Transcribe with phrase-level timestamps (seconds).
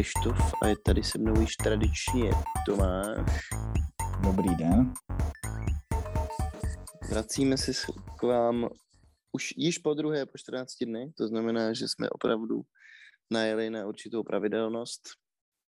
[0.00, 2.30] Krištof a je tady se mnou již tradičně
[2.66, 3.40] Tomáš.
[4.22, 4.92] Dobrý den.
[7.10, 7.86] Vracíme se s-
[8.18, 8.68] k vám
[9.32, 12.62] už již po druhé po 14 dnech, to znamená, že jsme opravdu
[13.30, 15.00] najeli na určitou pravidelnost.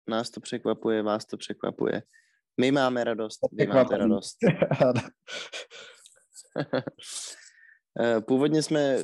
[0.10, 2.04] Nás to překvapuje, vás to překvapuje.
[2.62, 4.38] My máme radost, vy máte radost.
[8.02, 8.98] Eh, Původně jsme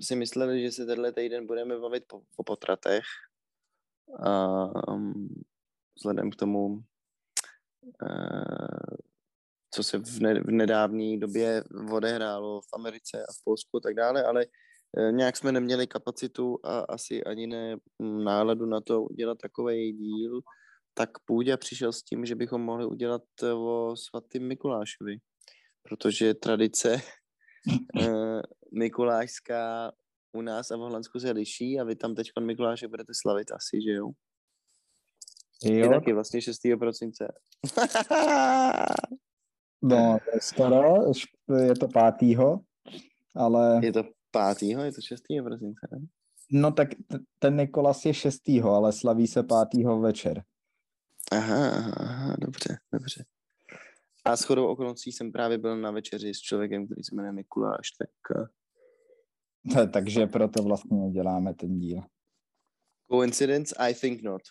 [0.00, 3.02] si mysleli, že se tenhle týden budeme bavit po, po potratech.
[4.16, 5.28] A um,
[5.96, 6.82] vzhledem k tomu,
[8.10, 8.96] eh,
[9.74, 13.94] co se v, ne, v nedávné době odehrálo v Americe a v Polsku a tak
[13.94, 14.46] dále, ale
[14.98, 20.40] eh, nějak jsme neměli kapacitu a asi ani ne náladu na to udělat takový díl,
[20.94, 23.22] tak Půďa přišel s tím, že bychom mohli udělat
[23.54, 25.18] o svatým Mikulášovi,
[25.82, 27.02] protože tradice
[28.02, 28.42] eh,
[28.72, 29.92] mikulášská
[30.32, 33.82] u nás a v Holandsku se liší a vy tam teď Mikuláše budete slavit asi,
[33.82, 34.10] že jo?
[35.64, 36.60] Je Jo, taky vlastně 6.
[36.78, 37.32] prosince.
[39.82, 40.94] no, to je skoro,
[41.66, 42.60] je to pátýho,
[43.36, 45.22] ale je to pátýho, je to 6.
[45.44, 45.98] prosince, ne?
[46.50, 46.88] no tak
[47.38, 50.42] ten Nikolas je šestýho, ale slaví se pátýho večer.
[51.32, 53.24] Aha, aha, aha, dobře, dobře.
[54.24, 57.90] A s chodou okolností jsem právě byl na večeři s člověkem, který se jmenuje Mikuláš,
[57.98, 58.46] tak eh,
[59.92, 62.02] Takže proto vlastně děláme ten díl.
[63.10, 63.74] coincidence?
[63.78, 64.42] I think not.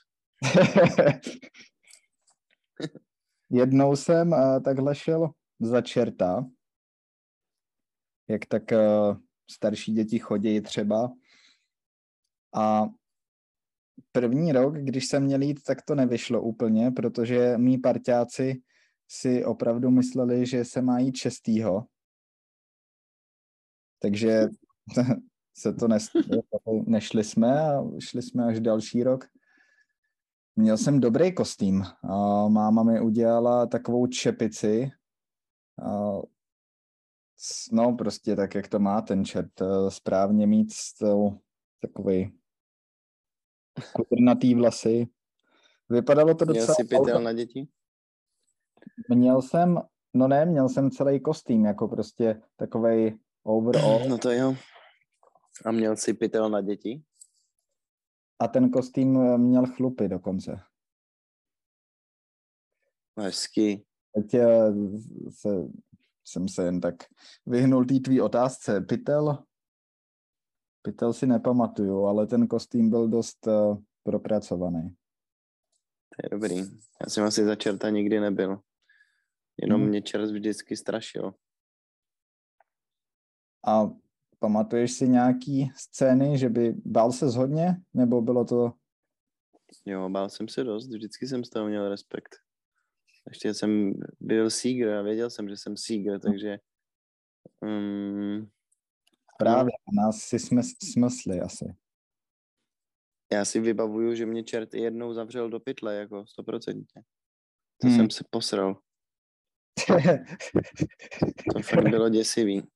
[3.49, 5.29] Jednou jsem uh, takhle šel
[5.59, 6.45] za čerta,
[8.29, 9.17] jak tak uh,
[9.51, 11.11] starší děti chodí třeba.
[12.55, 12.85] A
[14.11, 18.61] první rok, když jsem měl jít, tak to nevyšlo úplně, protože mý parťáci
[19.07, 21.85] si opravdu mysleli, že se má jít šestýho.
[23.99, 24.47] Takže
[25.57, 26.25] se to nestalo,
[26.85, 29.25] nešli jsme a šli jsme až další rok.
[30.55, 31.83] Měl jsem dobrý kostým.
[32.47, 34.91] Máma mi udělala takovou čepici.
[37.71, 39.61] No, prostě tak, jak to má ten čert.
[39.61, 41.39] eh, Správně mít s tou
[41.81, 42.39] takový
[43.93, 45.07] kudrnatý vlasy.
[45.89, 46.75] Vypadalo to Měl docela...
[46.75, 47.67] jsi pytel na děti?
[49.09, 49.81] Měl jsem,
[50.13, 53.99] no ne, měl jsem celý kostým, jako prostě takovej overall.
[54.09, 54.55] No to jo.
[55.65, 57.03] A měl jsi pytel na děti?
[58.39, 60.59] A ten kostým eh, měl chlupy dokonce.
[63.17, 63.85] No, Hezky.
[64.15, 64.71] Teď eh,
[65.29, 65.49] se,
[66.25, 66.95] jsem se jen tak
[67.45, 68.81] vyhnul té tvý otázce.
[68.81, 69.43] Pytel?
[70.81, 74.89] Pytel si nepamatuju, ale ten kostým byl dost uh, propracovaný.
[76.09, 76.55] To je dobrý.
[77.03, 78.61] Já jsem asi za čerta nikdy nebyl.
[79.61, 79.89] Jenom Hmm.
[79.89, 81.33] mě čert vždycky strašil.
[83.67, 83.91] A
[84.39, 88.73] pamatuješ si nějaký scény, že by bál se hodně, nebo bylo to...
[89.85, 92.35] Jo, bál jsem se dost, vždycky jsem z toho měl respekt.
[93.29, 96.57] Ještě jsem byl Seeger a věděl jsem, že jsem Seeger, takže
[97.61, 98.49] um,
[99.39, 101.75] Právě, nás si jsme smysli asi.
[103.31, 107.01] já si vybavuju, že mě čert jednou zavřel do pytle, jako stoprocentně.
[107.81, 107.97] To Hmm.
[107.97, 108.79] jsem se posral.
[111.53, 112.67] To fakt bylo děsivý.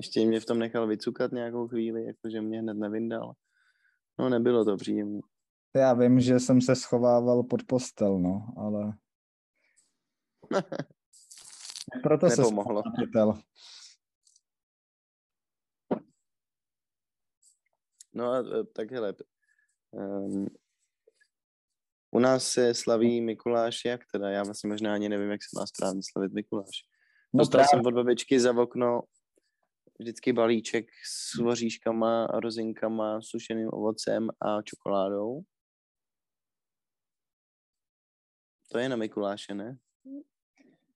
[0.00, 3.32] Ještě mě v tom nechal vycukat nějakou chvíli, jakože mě hned nevyndal.
[4.18, 5.20] No, nebylo to příjemné.
[5.76, 8.92] Já vím, že jsem se schovával pod postel, no, ale...
[12.02, 12.82] Proto se Nepomohlo.
[12.98, 13.34] pytel.
[18.14, 19.14] No a e, tak hele,
[19.90, 20.46] um,
[22.10, 24.30] u nás se slaví Mikuláš jak teda?
[24.30, 26.84] Já vlastně možná ani nevím, jak se má správně slavit Mikuláš.
[27.32, 29.02] No Dostal právě, jsem od babičky za okno
[30.00, 35.42] vždycky balíček s voříškama, rozinkama, sušeným ovocem a čokoládou.
[38.72, 39.78] To je na Mikuláše, ne?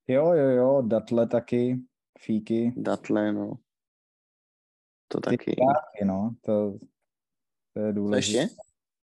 [0.09, 1.81] jo, jo, jo, datle taky,
[2.19, 3.53] fíky, Datle, no.
[5.09, 5.55] To ty taky.
[5.59, 6.79] buráky, no, to,
[7.73, 8.39] to je Co důležité.
[8.39, 8.55] ještě?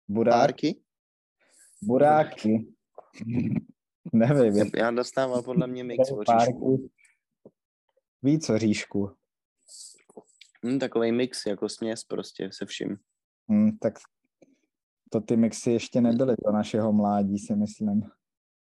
[0.09, 0.83] Burák, Párky?
[1.83, 2.75] buráky.
[4.13, 6.91] Nevím, Já, dostával podle mě mix párky.
[8.23, 9.18] Víc oříšku.
[10.69, 12.97] Hm, takový mix, jako směs prostě se vším.
[13.51, 13.95] Hm, tak
[15.11, 18.03] to ty mixy ještě nebyly do našeho mládí, si myslím.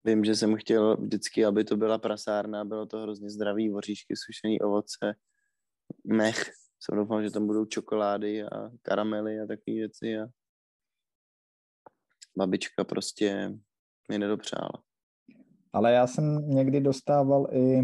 [0.03, 4.61] Vím, že jsem chtěl vždycky, aby to byla prasárna, bylo to hrozně zdravý, voříšky, sušený
[4.61, 5.15] ovoce,
[6.03, 6.51] mech.
[6.79, 10.27] Jsem doufal, že tam budou čokolády a karamely a takové věci a
[12.37, 13.57] babička prostě
[14.07, 14.83] mě nedopřála.
[15.73, 17.83] Ale já jsem někdy dostával i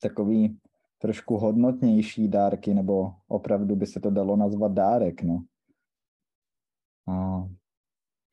[0.00, 0.58] takový
[1.04, 5.44] trošku hodnotnější dárky, nebo opravdu by se to dalo nazvat dárek, no.
[7.08, 7.44] A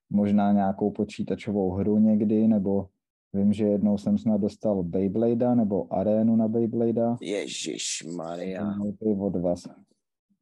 [0.09, 2.89] možná nějakou počítačovou hru někdy, nebo
[3.33, 7.15] vím, že jednou jsem snad dostal Beyblade nebo arénu na Beyblade.
[7.21, 8.73] Ježíš Maria,
[9.19, 9.67] od vás.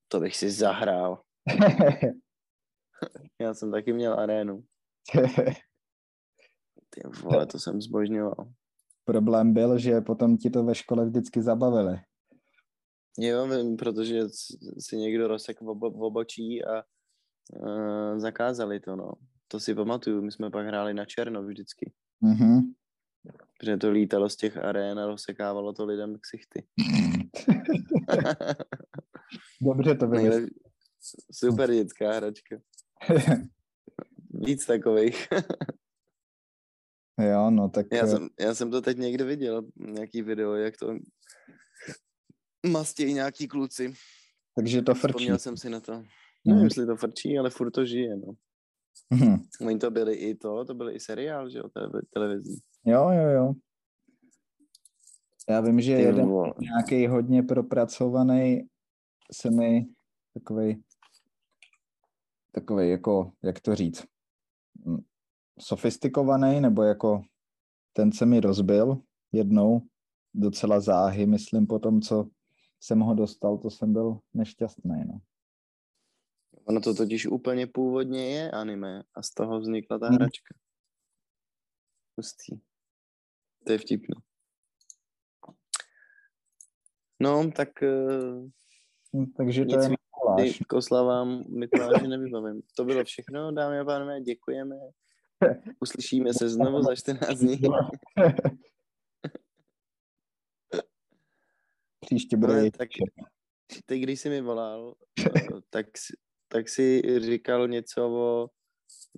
[0.07, 1.21] to bych si zahrál.
[3.41, 4.63] Já jsem taky měl arénu.
[6.89, 8.53] Ty vole, to jsem zbožňoval.
[9.05, 11.99] Problém byl, že potom ti to ve škole vždycky zabavili.
[13.21, 14.21] Jo, vím, protože
[14.79, 16.83] si někdo rozsek v, obo, v obočí a
[17.53, 19.11] uh, zakázali to, no.
[19.47, 21.91] To si pamatuju, my jsme pak hráli na černo vždycky.
[22.21, 22.73] Mhm.
[23.59, 26.67] Protože to lítalo z těch arén a rozsekávalo to lidem ksichty.
[29.61, 30.21] Dobře to bylo.
[30.21, 30.49] Nejlep...
[31.31, 32.55] Super dětská hračka.
[34.29, 35.27] Víc takových.
[37.21, 37.85] jo, no tak...
[37.93, 40.95] Já jsem, já jsem to teď někde viděl, nějaký video, jak to
[42.67, 43.93] mastějí nějaký kluci.
[44.55, 45.11] Takže to frčí.
[45.13, 45.93] Vzpomněl jsem si na to.
[45.93, 46.05] Mhm.
[46.45, 48.33] Nevím, jestli to frčí, ale furt to žije, no.
[49.09, 49.43] Mhm.
[49.61, 52.57] Oni to byli i to, to byly i seriál, že jo, tele- televizní.
[52.85, 53.53] Jo, jo, jo.
[55.49, 56.53] Já vím, že Ty jeden vole.
[56.59, 58.69] nějaký hodně propracovaný
[59.31, 59.87] se mi
[60.33, 60.83] takový
[62.51, 64.05] takový jako, jak to říct,
[65.59, 67.21] sofistikovaný, nebo jako
[67.93, 69.01] ten se mi rozbil
[69.31, 69.81] jednou,
[70.33, 72.29] docela záhy, myslím, po tom, co
[72.79, 75.19] jsem ho dostal, to jsem byl nešťastný, no.
[76.65, 80.15] Ono to totiž úplně původně je anime a z toho vznikla ta Mhm.
[80.15, 80.55] hračka.
[82.17, 82.59] Hustý.
[83.65, 84.15] To je vtipný.
[87.19, 87.69] No, tak
[89.15, 89.97] Hm, Takže to je víc.
[90.15, 90.59] Mikuláš.
[90.67, 92.61] k oslavám Mikuláše nevybavím.
[92.75, 94.75] To bylo všechno, dámy a pánové, děkujeme.
[95.79, 97.61] Uslyšíme se znovu za 14 dní.
[102.09, 102.89] Příště bude Ale tak
[103.85, 104.93] ty, když jsi mi volal,
[105.35, 106.17] eh, tak, si-
[106.47, 108.47] tak si říkal něco o,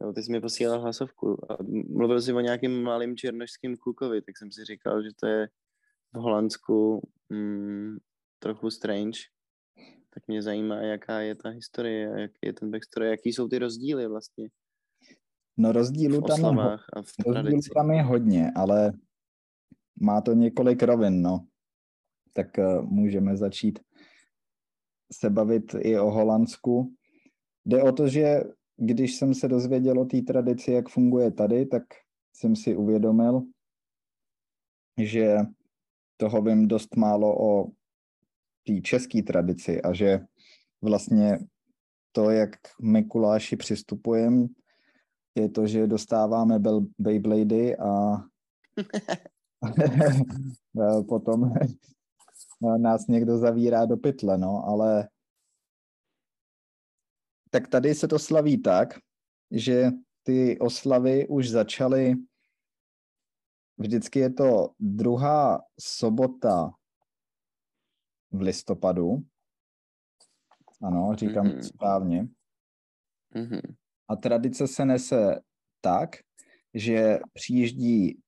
[0.01, 1.57] no, ty jsi mi posílal hlasovku a
[1.89, 5.47] mluvil jsi o nějakým malým černošským klukovi, tak jsem si říkal, že to je
[6.13, 7.97] v Holandsku mm,
[8.39, 9.19] trochu strange.
[10.13, 14.07] Tak mě zajímá, jaká je ta historie, jaký je ten backstory, jaký jsou ty rozdíly
[14.07, 14.49] vlastně
[15.57, 18.93] No v rozdílu tam, je, a v rozdílu tam je hodně, ale
[20.01, 21.47] má to několik rovin, no.
[22.33, 23.79] Tak uh, můžeme začít
[25.11, 26.93] se bavit i o Holandsku.
[27.65, 28.43] Jde o to, že
[28.77, 31.83] když jsem se dozvěděl o té tradici, jak funguje tady, tak
[32.33, 33.41] jsem si uvědomil,
[34.97, 35.37] že
[36.17, 37.71] toho vím dost málo o
[38.67, 40.19] té české tradici a že
[40.81, 41.39] vlastně
[42.11, 42.49] to, jak
[42.81, 44.47] Mikuláši přistupujeme,
[45.35, 48.17] je to, že dostáváme Bel- Beyblady a
[51.07, 51.53] potom
[52.61, 55.09] nás někdo zavírá do pytle, no, ale
[57.49, 58.99] tak tady se to slaví tak,
[59.51, 59.85] že
[60.23, 62.13] ty oslavy už začaly,
[63.77, 66.71] vždycky je to druhá sobota
[68.31, 69.17] v listopadu,
[70.81, 71.57] ano, říkám Mhm.
[71.57, 72.27] to správně,
[73.35, 73.59] Mhm.
[74.07, 75.41] a tradice se nese
[75.81, 76.09] tak,
[76.73, 78.21] že přijíždí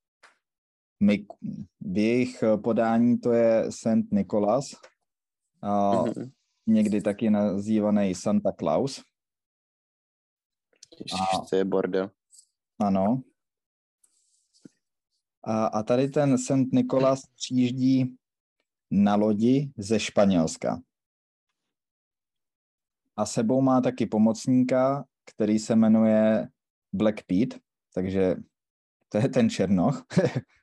[1.81, 4.65] v jejich podání to je Saint Nicholas,
[5.62, 6.31] a Mhm.
[6.67, 9.03] někdy taky nazývaný Santa Claus.
[11.00, 12.12] Ježiš, to je bordel.
[12.79, 13.22] Ano.
[15.43, 18.15] A, a tady ten Saint Nicholas přijíždí
[18.91, 20.81] na lodi ze Španělska.
[23.15, 26.48] A sebou má taky pomocníka, který se jmenuje
[26.93, 27.60] Black Pete,
[27.93, 28.36] takže
[29.10, 30.05] to je ten černoch.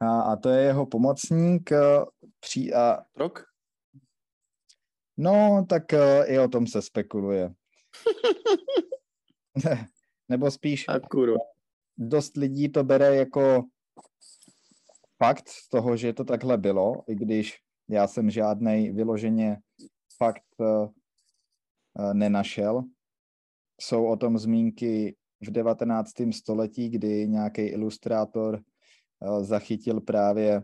[0.00, 1.72] a, a to je jeho pomocník.
[1.72, 2.04] eh,
[2.40, 3.44] Při, a, Rok?
[5.16, 7.54] no, tak eh, i o tom se spekuluje.
[10.28, 11.38] Nebo spíš A kurva.
[11.96, 13.62] dost lidí to bere jako
[15.16, 19.56] fakt z toho, že to takhle bylo, i když já jsem žádnej vyloženě
[20.16, 20.90] fakt uh,
[22.12, 22.84] nenašel.
[23.80, 26.10] Jsou o tom zmínky v 19.
[26.32, 28.62] století, kdy nějaký ilustrátor
[29.40, 30.62] zachytil právě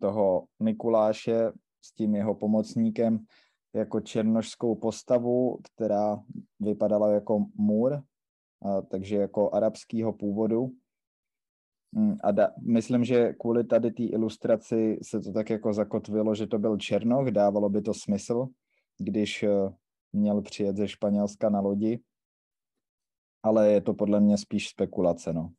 [0.00, 1.52] toho Mikuláše
[1.84, 3.26] s tím jeho pomocníkem
[3.74, 6.22] jako černošskou postavu, která
[6.60, 8.02] vypadala jako můr,
[8.90, 10.70] takže jako arabského původu.
[11.92, 16.46] Mm, A da, myslím, že kvůli tady té ilustraci se to tak jako zakotvilo, že
[16.46, 18.46] to byl Černoch, dávalo by to smysl,
[18.98, 19.48] když eh,
[20.12, 22.00] měl přijet ze Španělska na lodi,
[23.42, 25.52] ale je to podle mě spíš spekulace, no.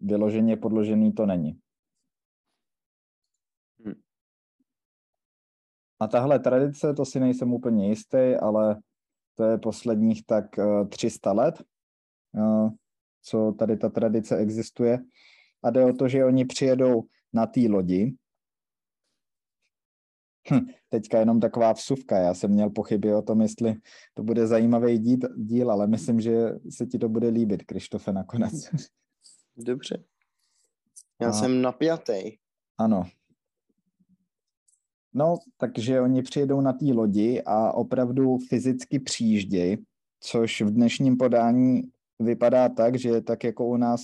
[0.00, 1.60] Vyloženě podložený to není.
[6.00, 8.80] a tahle tradice, to si nejsem úplně jistý, ale
[9.34, 10.44] to je posledních tak
[10.88, 11.62] 300 let,
[13.22, 14.98] co tady ta tradice existuje.
[15.62, 18.14] A jde o to, že oni přijedou na té lodi.
[20.50, 22.18] Hm, teďka jenom taková vsuvka.
[22.18, 23.74] Já jsem měl pochyby o tom, jestli
[24.14, 28.52] to bude zajímavý díl, díl ale myslím, že se ti to bude líbit, Krištofe, nakonec.
[29.56, 30.04] Dobře.
[31.20, 31.32] Já a...
[31.32, 32.36] jsem napjatý.
[32.78, 33.04] Ano.
[35.14, 39.76] No, takže oni přijedou na té lodi a opravdu fyzicky přijíždějí,
[40.20, 41.82] což v dnešním podání
[42.18, 44.02] vypadá tak, že tak jako u nás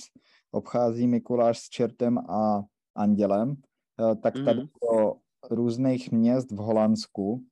[0.51, 2.63] obchází Mikuláš s čertem a
[2.95, 3.55] andělem,
[3.99, 4.67] eh, tak tady mm.
[4.81, 5.13] do
[5.51, 7.43] různých měst v Holandsku,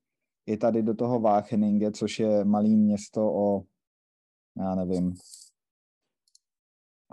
[0.46, 3.62] i tady do toho Wageningen, což je malé město o,
[4.56, 5.14] já nevím,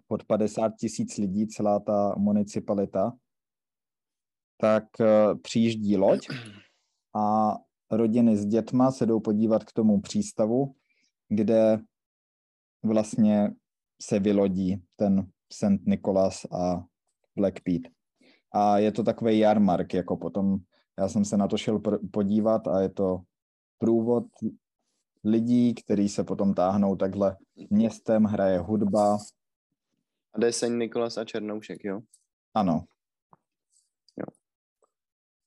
[0.07, 3.17] pod 50 tisíc lidí, celá ta municipalita,
[4.57, 6.27] tak eh, přijíždí loď
[7.15, 7.55] a
[7.91, 10.75] rodiny s dětma se jdou podívat k tomu přístavu,
[11.29, 11.79] kde
[12.83, 13.53] vlastně
[14.01, 15.85] se vylodí ten St.
[15.85, 16.83] Nicholas a
[17.35, 17.89] Black Pete.
[18.53, 20.57] A je to takový jarmark, jako potom,
[20.99, 23.21] já jsem se na to šel podívat a je to
[23.77, 24.25] průvod
[25.23, 27.37] lidí, kteří se potom táhnou takhle
[27.69, 29.17] městem, hraje hudba.
[30.33, 30.69] A St.
[30.69, 31.99] Nikolas a Černoušek, jo?
[32.53, 32.85] Ano.
[34.17, 34.25] Jo.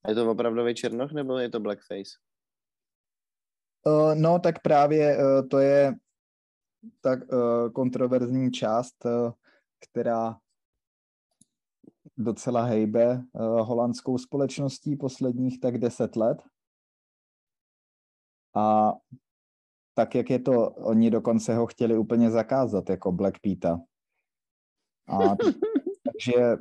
[0.04, 2.18] A je to opravdový Černoch, nebo je to Blackface?
[3.86, 5.94] Uh, no, tak právě uh, to je
[7.00, 9.32] tak uh, kontroverzní část, uh,
[9.80, 10.38] která
[12.16, 16.42] docela hejbe uh, holandskou společností posledních tak deset let.
[18.54, 18.92] A
[19.94, 23.78] tak, jak je to, oni dokonce ho chtěli úplně zakázat, jako Black Pita.
[25.08, 25.36] A
[26.06, 26.56] takže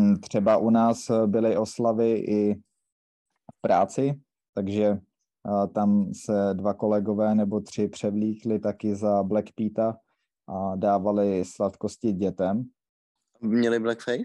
[0.00, 4.20] hm, třeba u nás byly oslavy i v práci,
[4.54, 4.98] takže
[5.74, 9.98] tam se dva kolegové nebo tři převlíkli taky za Black Pita
[10.46, 12.70] a dávali sladkosti dětem.
[13.40, 14.22] Měli blackface?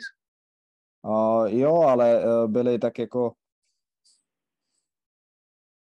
[1.04, 3.34] Uh, jo, ale uh, byli tak jako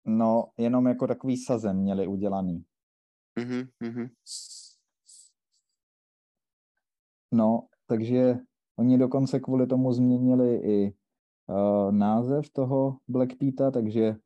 [0.05, 2.65] no, jenom jako takový sazem měli udělaný.
[3.41, 4.11] Mm-hmm.
[7.33, 8.37] No, takže
[8.79, 10.95] oni dokonce kvůli tomu změnili i
[11.47, 14.17] uh, název toho Black Pita, takže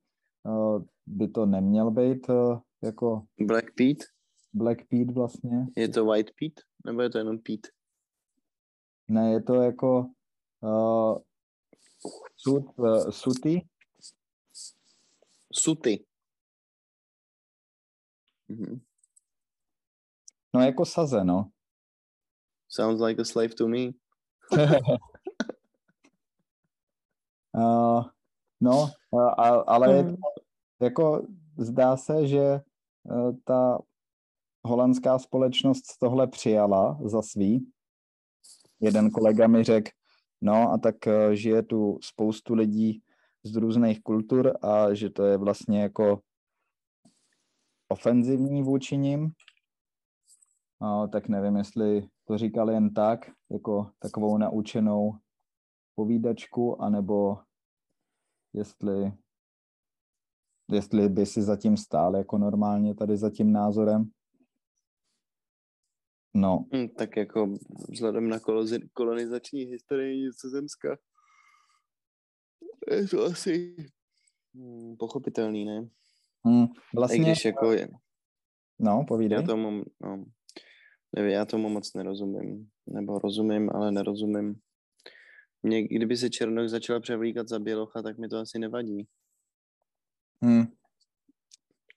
[0.42, 3.26] uh, by to neměl být uh, jako...
[3.40, 4.04] Black Pete?
[4.52, 5.66] Black Pete vlastně.
[5.76, 6.62] Je to White Pete?
[6.86, 7.68] Nebo je to jenom Pete?
[9.08, 10.10] Ne, je to jako
[10.60, 11.18] uh,
[12.36, 13.68] sut, uh, suty.
[15.52, 16.04] Suty.
[18.50, 18.80] Mm-hmm.
[20.54, 21.50] No jako saze, no.
[22.74, 23.92] Sounds like a slave to me.
[27.54, 28.04] uh,
[28.60, 30.16] no, uh, ale je to,
[30.80, 31.26] jako
[31.58, 32.60] zdá se, že
[33.04, 33.78] uh, ta
[34.64, 37.72] holandská společnost tohle přijala za svý.
[38.80, 39.90] Jeden kolega mi řekl,
[40.40, 43.02] no a tak eh, žije tu spoustu lidí
[43.42, 46.20] z různých kultur a že to je vlastně jako
[47.88, 49.32] ofenzivní vůči nim.
[50.80, 55.18] A tak nevím, jestli to říkal jen tak, jako takovou naučenou
[55.94, 57.38] povídačku, anebo
[58.52, 59.12] jestli,
[60.70, 64.10] jestli by si zatím stál jako normálně tady za tím názorem.
[66.34, 66.64] No.
[66.72, 67.54] Hmm, tak jako
[67.88, 68.38] vzhledem na
[68.94, 70.96] kolonizační historii Nizozemska
[72.90, 73.76] je to asi
[74.54, 75.88] hmm, pochopitelný, ne?
[76.44, 77.18] Hmm, vlastně...
[77.18, 77.88] I když jako je...
[78.78, 79.36] No, povídej.
[79.36, 80.24] Já tomu, no,
[81.16, 82.68] nevím, já tomu moc nerozumím.
[82.86, 84.54] Nebo rozumím, ale nerozumím.
[85.62, 89.06] Mě, kdyby se Černoch začal převlíkat za Bělocha, tak mi to asi nevadí.
[90.42, 90.66] Hmm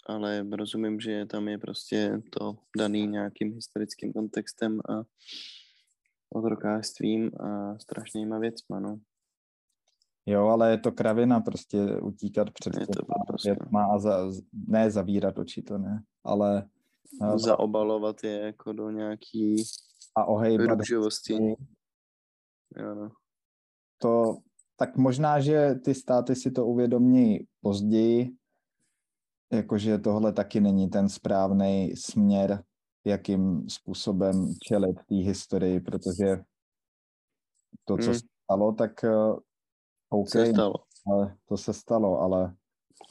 [0.06, 5.04] ale rozumím, že tam je prostě to daný nějakým historickým kontextem a
[6.30, 9.00] otrokářstvím a strašnýma věcma, no.
[10.26, 13.56] Jo, ale je to kravina prostě utíkat před je to prostě.
[13.70, 14.32] má a za,
[14.68, 16.70] ne zavírat oči, to ne, ale
[17.36, 19.64] zaobalovat je jako do nějaký
[20.18, 21.34] a ohejbat růžovosti.
[22.78, 23.12] Jo, no.
[23.98, 24.38] To,
[24.76, 28.36] tak možná, že ty státy si to uvědomí později,
[29.54, 32.64] jakože tohle taky není ten správný směr,
[33.06, 36.38] jakým způsobem čelit té historii, protože
[37.84, 38.20] to, co hmm.
[38.44, 39.40] stalo, tak uh,
[40.10, 40.74] OK, se stalo.
[41.08, 42.56] ale to se stalo, ale...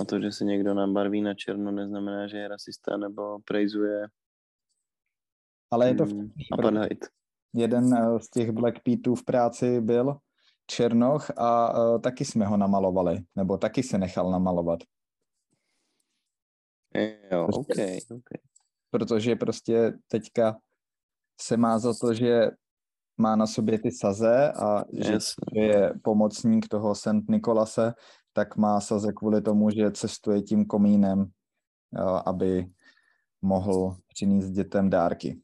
[0.01, 4.07] A to, že se někdo nabarví na černo, neznamená, že je rasista nebo prejzuje
[5.75, 7.07] ale je to hmm, apartheid.
[7.55, 10.17] Jeden eh, z těch Black Peatů v práci byl,
[10.67, 14.81] Černoch a uh, taky jsme ho namalovali, nebo taky se nechal namalovat.
[17.33, 17.77] Jo, OK,
[18.11, 18.29] OK.
[18.91, 20.57] Protože prostě teďka
[21.41, 22.51] se má za to, že
[23.17, 25.65] má na sobě ty saze a že Jasně.
[25.65, 27.29] je pomocník toho St.
[27.29, 27.93] Nikolase,
[28.35, 32.67] tak má saze kvůli tomu, že cestuje tím komínem, uh, aby
[33.43, 35.41] mohl přinést dětem dárky.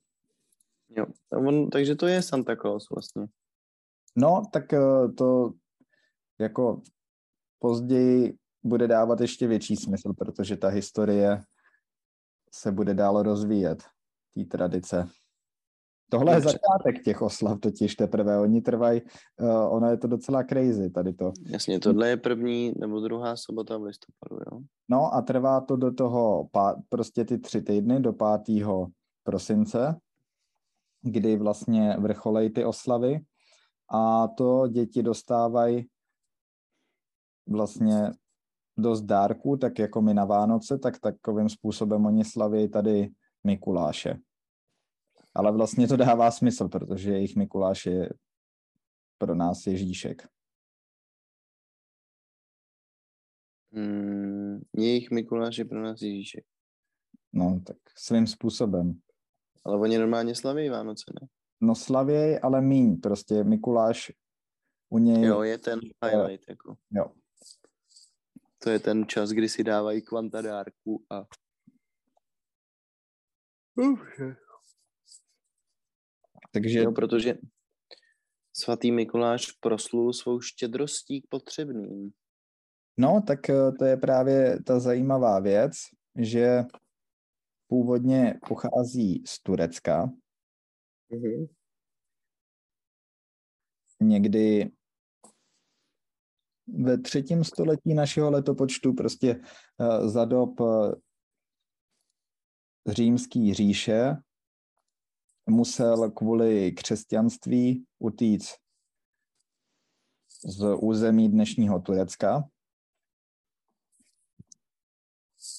[0.96, 1.06] Jo.
[1.32, 3.26] On, takže to je Santa Claus vlastně.
[4.16, 5.52] No, tak eh, to
[6.38, 6.82] jako
[7.58, 11.42] později bude dávat ještě větší smysl, protože ta historie
[12.52, 13.82] se bude dál rozvíjet,
[14.34, 15.08] té tradice.
[16.10, 19.02] Tohle je začátek těch oslav totiž teprve, oni trvají,
[19.40, 21.32] uh, ono je to docela crazy tady to.
[21.46, 24.60] Jasně, tohle je první nebo druhá sobota v listopadu, jo?
[24.88, 28.86] No a trvá to do toho, pá- prostě ty tři týdny do 5.
[29.22, 29.96] prosince,
[31.02, 33.20] kdy vlastně vrcholej ty oslavy
[33.92, 35.86] a to děti dostávají
[37.48, 38.10] vlastně
[38.78, 43.10] dost dárků, tak jako my na Vánoce, tak takovým způsobem oni slaví tady
[43.44, 44.18] Mikuláše.
[45.34, 48.10] Ale vlastně to dává smysl, protože jejich Mikuláš je
[49.18, 50.28] pro nás Ježíšek.
[53.72, 56.44] Hmm, jejich Mikuláš je pro nás Ježíšek.
[57.32, 59.00] No, tak svým způsobem.
[59.64, 61.28] Ale oni normálně slaví Vánoce, ne?
[61.60, 64.12] No slavěj, ale míň, prostě Mikuláš
[64.88, 66.76] u něj, Jo, je ten highlight, jako.
[66.90, 67.12] jo.
[68.58, 71.24] To je ten čas, kdy si dávají kvanta dárků a...
[76.50, 77.34] takže Jo, protože
[78.52, 82.12] svatý Mikuláš proslul svou štědrostí k potřebným.
[82.96, 85.72] No, tak eh, to je právě ta zajímavá věc,
[86.18, 86.64] že
[87.66, 90.10] původně pochází z Turecka,
[91.12, 91.46] Mhm.
[94.00, 94.70] někdy
[96.66, 99.40] ve třetím století našeho letopočtu, prostě
[99.80, 100.94] eh, za dob eh,
[102.92, 104.16] římský říše
[105.50, 108.56] musel kvůli křesťanství utíct
[110.44, 112.48] z území dnešního Turecka.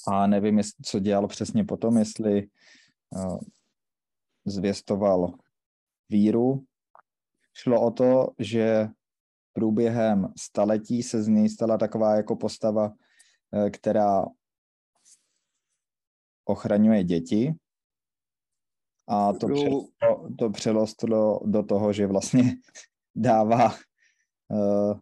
[0.07, 2.47] A nevím, jestli, co dělal přesně potom, jestli
[3.09, 3.39] uh,
[4.45, 5.33] zvěstoval
[6.09, 6.65] víru.
[7.53, 8.87] Šlo o to, že
[9.53, 12.93] průběhem staletí se z něj stala taková jako postava,
[13.53, 14.25] eh, která
[16.45, 17.53] ochraňuje děti.
[19.07, 19.55] A to, Jo.
[19.55, 22.43] přerostlo, to přerostlo do toho, že vlastně
[23.15, 23.73] dává,
[24.51, 24.99] eh,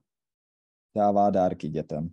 [0.96, 2.10] dává dárky dětem.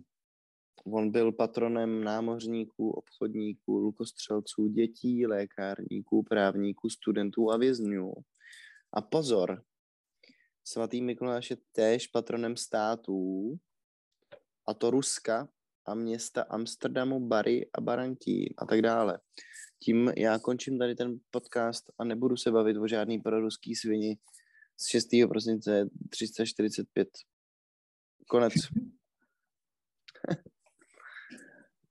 [0.85, 8.13] On byl patronem námořníků, obchodníků, lukostřelců, dětí, lékárníků, právníků, studentů a vězňů.
[8.93, 9.63] A pozor,
[10.63, 13.55] svatý Mikuláš je též patronem států,
[14.67, 15.47] a to Ruska
[15.85, 19.19] a města Amsterdamu, Bari a Barantín a tak dále.
[19.79, 24.17] Tím já končím tady ten podcast a nebudu se bavit o žádný proruský svini
[24.77, 25.07] z 6.
[25.29, 27.09] prosince 345.
[28.29, 28.53] Konec.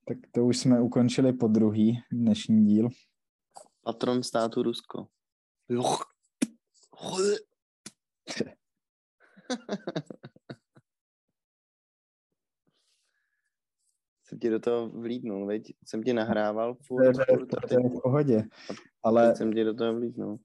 [0.09, 2.89] Tak to už jsme ukončili po druhý dnešní díl.
[3.83, 5.09] Patron státu Rusko.
[5.69, 5.83] Jo.
[14.37, 15.73] Jsem ti do toho vlídnul, veď?
[15.85, 18.43] Jsem ti nahrával To je, furt, to, furt je v pohodě.
[18.67, 20.39] teď Ale, jsem ti do toho vlídnul.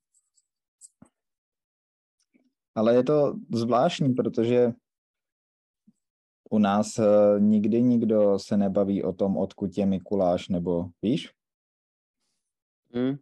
[2.76, 4.72] ale je to zvláštní, protože
[6.50, 11.34] u nás eh, nikdy nikdo se nebaví o tom, odkud je Mikuláš, nebo víš?
[12.96, 13.16] Hm?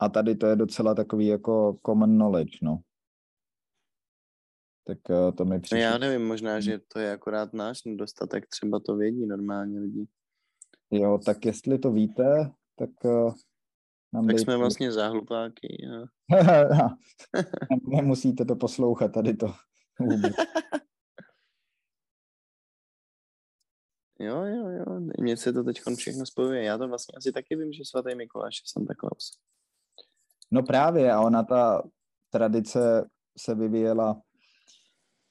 [0.00, 2.80] A tady to je docela takový jako common knowledge, no.
[4.88, 5.78] Tak eh, to mi No přišlo.
[5.78, 10.06] já nevím, možná, že to je akorát náš nedostatek, třeba to vědí normálně lidi.
[10.90, 13.34] Jo, tak jestli to víte, tak uh,
[14.12, 15.76] nám Tak dejte- jsme vlastně záhlupáky.
[15.94, 16.88] A...
[17.88, 19.46] Nemusíte to poslouchat tady to.
[20.00, 20.32] vůbec.
[24.20, 24.84] Jo, jo, jo,
[25.20, 26.62] mně se to teď všechno spojuje.
[26.62, 29.38] Já to vlastně asi taky vím, že svatý Mikuláš je Santa Claus.
[30.50, 31.82] No právě, a ona ta
[32.30, 34.22] tradice se vyvíjela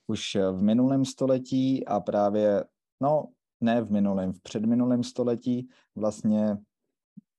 [0.08, 2.66] už v minulém století a právě,
[3.02, 3.28] no
[3.62, 6.58] ne v minulém, v předminulém století vlastně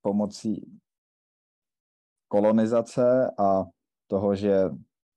[0.01, 0.79] pomocí
[2.27, 3.65] kolonizace a
[4.07, 4.69] toho, že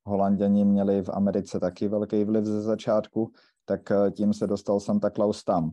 [0.07, 3.33] Holanděni měli v Americe taky velký vliv ze začátku,
[3.65, 5.71] tak eh, tím se dostal Santa Claus tam.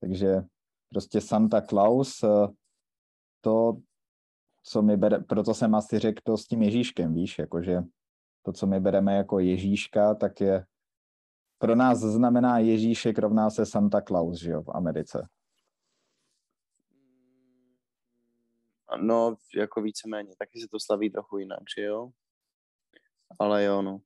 [0.00, 0.42] Takže
[0.88, 2.48] prostě Santa Claus, eh,
[3.40, 3.76] to,
[4.62, 7.82] co mi bere, proto jsem asi řekl to s tím Ježíškem, víš, jakože
[8.42, 10.66] to, co my bereme jako Ježíška, tak je
[11.58, 15.28] pro nás znamená Ježíšek rovná se Santa Claus, že jo, v Americe.
[19.00, 22.10] No, jako víceméně, taky se to slaví trochu jinak, že jo?
[23.38, 24.00] Ale jo, no.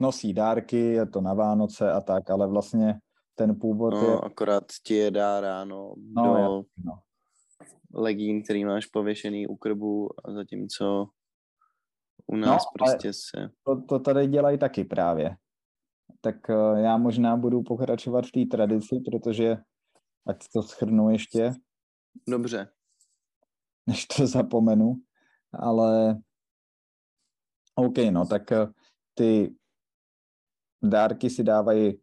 [0.00, 3.00] Nosí dárky, je to na Vánoce a tak, ale vlastně
[3.34, 4.18] ten původ no, je...
[4.22, 6.98] akorát ti je dá ráno No, do jasně, no.
[7.94, 11.08] legín, který máš pověšený u krbu a zatímco
[12.26, 13.50] u nás No, prostě se...
[13.62, 15.36] To, to tady dělají taky právě.
[16.20, 19.56] Tak eh, já možná budu pokračovat v té tradici, protože
[20.26, 21.52] ať to schrnu ještě,
[22.28, 22.68] Dobře,
[23.86, 24.94] než to zapomenu,
[25.52, 26.18] ale
[27.74, 28.66] OK, no, tak eh,
[29.14, 29.54] ty
[30.82, 32.00] dárky si dávají,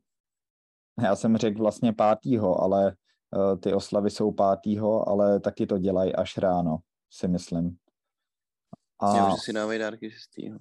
[1.04, 2.96] já jsem řekl vlastně pátýho, ale
[3.36, 6.78] eh, ty oslavy jsou pátýho, ale taky to dělají až ráno,
[7.10, 7.78] si myslím.
[9.04, 10.60] A, jo, že si dávají dárky šestýho.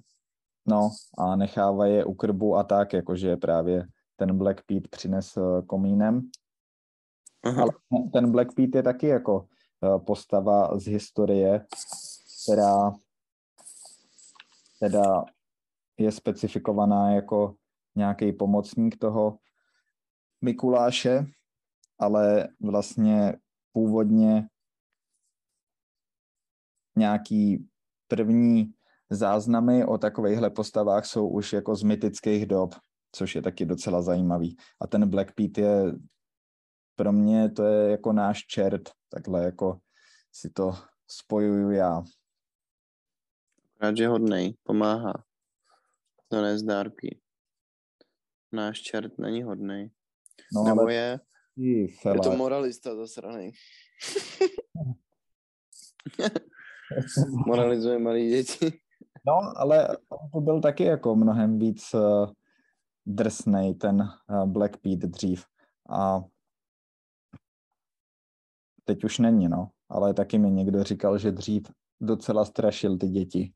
[0.65, 5.61] no, a nechávají je u krbu a tak, jakože právě ten Black Pete přines eh,
[5.67, 6.29] komínem.
[7.43, 7.61] Aha.
[7.61, 7.71] Ale
[8.13, 9.47] ten Black Pete je taky jako
[9.83, 11.65] eh, postava z historie,
[12.43, 12.91] která
[14.79, 15.23] teda
[15.97, 17.55] je specifikovaná jako
[17.95, 19.37] nějaký pomocník toho
[20.41, 21.25] Mikuláše,
[21.99, 23.35] ale vlastně
[23.71, 24.47] původně
[26.95, 27.69] nějaký
[28.15, 28.73] první
[29.09, 32.75] záznamy o takovýchhle postavách jsou už jako z mytických dob,
[33.11, 34.57] což je taky docela zajímavý.
[34.81, 35.93] A ten Black Pete je
[36.95, 39.79] pro mě to je jako náš čert, takhle jako
[40.31, 40.73] si to
[41.07, 42.03] spojuju já.
[43.81, 45.23] Rád, že hodnej, pomáhá.
[46.27, 47.19] To ne z dárky.
[48.51, 49.91] Náš čert není hodnej.
[50.53, 51.19] No Nebo ale je,
[51.57, 53.51] je to moralista zasranej.
[57.47, 58.79] Moralizuje malý děti.
[59.27, 62.31] no ale on to byl taky jako mnohem víc uh,
[63.05, 65.45] drsnej ten uh, Black Pete dřív
[65.89, 66.21] a
[68.83, 71.63] teď už není, no, ale taky mi někdo říkal, že dřív
[72.01, 73.53] docela strašil ty děti.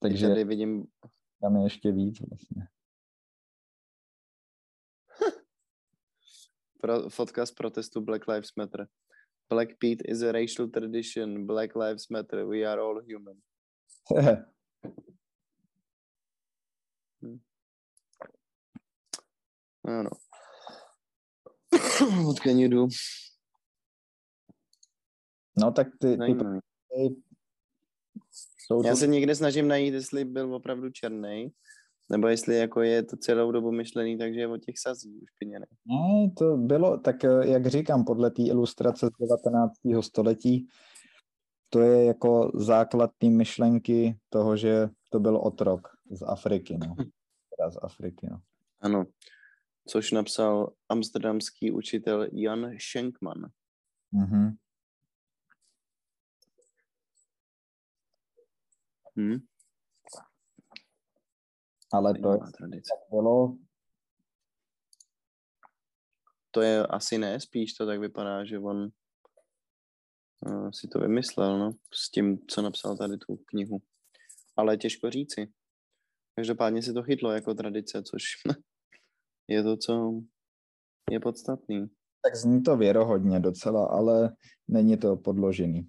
[0.00, 0.86] Takže Tady vidím,
[1.40, 2.68] tam je ještě víc vlastně.
[6.86, 8.88] pro, fotka z protestu Black Lives Matter.
[9.48, 11.46] Black Pete is a racial tradition.
[11.46, 12.46] Black Lives Matter.
[12.46, 13.36] We are all human.
[19.86, 20.10] Ano.
[22.26, 22.88] What can you do?
[25.56, 26.60] no tak ty, ty prosty
[28.66, 31.52] jsou Já to, se někde snažím najít, jestli byl opravdu černý,
[32.08, 35.66] nebo jestli jako je to celou dobu myšlený, takže je od těch sazí ušpiněný.
[35.86, 39.72] ne, to bylo, tak eh, jak říkám, podle té ilustrace z 19.
[40.00, 40.68] století,
[41.70, 46.94] to je jako základ té myšlenky toho, že to byl otrok z Afriky, no.
[47.56, 48.40] Teda z Afriky, no.
[48.80, 49.04] Ano.
[49.88, 53.46] Což napsal amsterdamský učitel Jan Schenkman.
[54.12, 54.56] Mhm.
[59.16, 59.38] Hm?
[61.92, 62.94] Ale to Zajímavá tradice.
[63.10, 63.56] bylo,
[66.50, 68.88] To je asi ne, spíš to tak vypadá, že on
[70.46, 73.78] uh, si to vymyslel, no, s tím, co napsal tady tu knihu.
[74.56, 75.52] Ale těžko říci.
[76.36, 78.22] Každopádně si to chytlo jako tradice, což
[79.48, 80.12] je to, co
[81.10, 81.86] je podstatný.
[82.22, 84.36] tak zní to věrohodně docela, ale
[84.68, 85.88] není to podložený.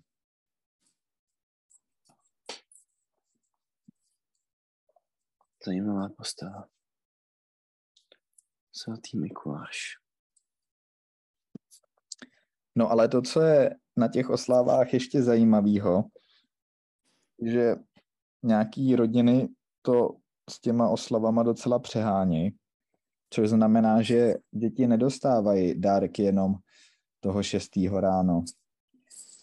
[5.68, 6.68] Zajímavá postava.
[8.72, 9.78] Svatý Mikuláš.
[12.76, 16.04] No ale to, co je na těch oslávách ještě zajímavého,
[17.46, 17.76] že
[18.44, 19.50] nějaký rodiny
[19.82, 20.10] to
[20.50, 22.50] s těma oslavama docela přehání,
[23.30, 26.56] což znamená, že děti nedostávají dárky jenom
[27.20, 27.72] toho 6.
[28.00, 28.44] ráno,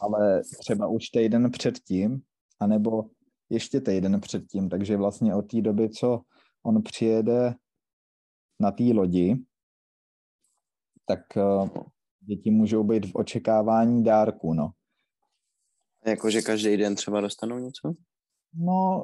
[0.00, 2.22] ale třeba už týden předtím,
[2.60, 3.10] anebo
[3.54, 6.20] ještě týden předtím, takže vlastně od té doby, co
[6.62, 7.54] on přijede
[8.60, 9.44] na té lodi,
[11.06, 11.70] tak eh,
[12.20, 14.70] děti můžou být v očekávání dárku, no.
[16.06, 17.94] Jakože každý den třeba dostanou něco?
[18.54, 19.02] No,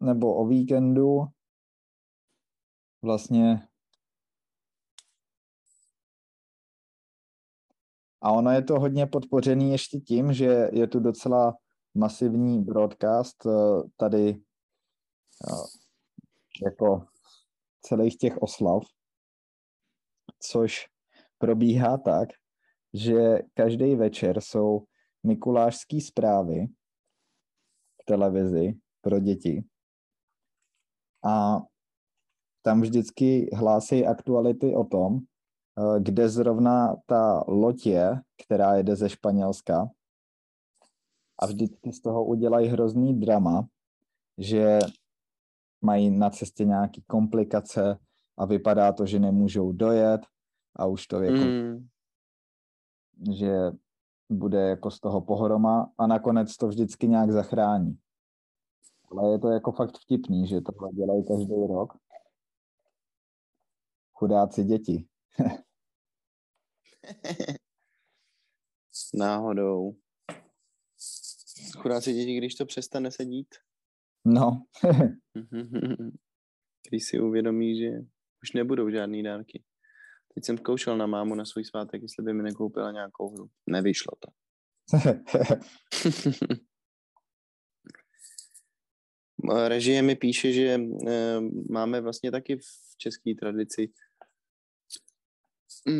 [0.00, 1.24] nebo o víkendu
[3.02, 3.68] vlastně
[8.20, 11.56] a ono je to hodně podpořený ještě tím, že je tu docela
[11.98, 13.50] masivní broadcast eh,
[13.96, 15.66] tady eh,
[16.64, 17.06] jako
[17.80, 18.82] celých těch oslav,
[20.40, 20.86] což
[21.38, 22.28] probíhá tak,
[22.94, 24.84] že každý večer jsou
[25.22, 26.66] mikulášské zprávy
[28.02, 29.64] v televizi pro děti.
[31.24, 31.58] A
[32.62, 37.44] tam vždycky hlásí aktuality o tom, eh, kde zrovna ta
[37.84, 39.88] je, která jede ze Španělska.
[41.38, 43.66] A vždycky z toho udělají hrozný drama,
[44.38, 44.78] že
[45.80, 47.98] mají na cestě nějaké komplikace
[48.36, 50.20] a vypadá to, že nemůžou dojet
[50.76, 51.88] a už to jako, mm.
[53.32, 53.56] že
[54.30, 57.98] bude jako z toho pohroma a nakonec to vždycky nějak zachrání.
[59.10, 61.92] Ale je to jako fakt vtipný, že tohle dělají každý rok.
[64.12, 65.06] Chudáci děti.
[69.14, 69.94] Náhodou.
[71.78, 73.54] Chudáci děti, když to přestane sedít.
[74.24, 74.64] No.
[76.88, 77.90] když si uvědomí, že
[78.42, 79.64] už nebudou žádný dárky.
[80.34, 83.50] Teď jsem zkoušel na mámu na svůj svátek, jestli by mi nekoupila nějakou hru.
[83.66, 84.28] Nevyšlo to.
[89.68, 91.40] Režie mi píše, že eh,
[91.70, 93.92] máme vlastně taky v české tradici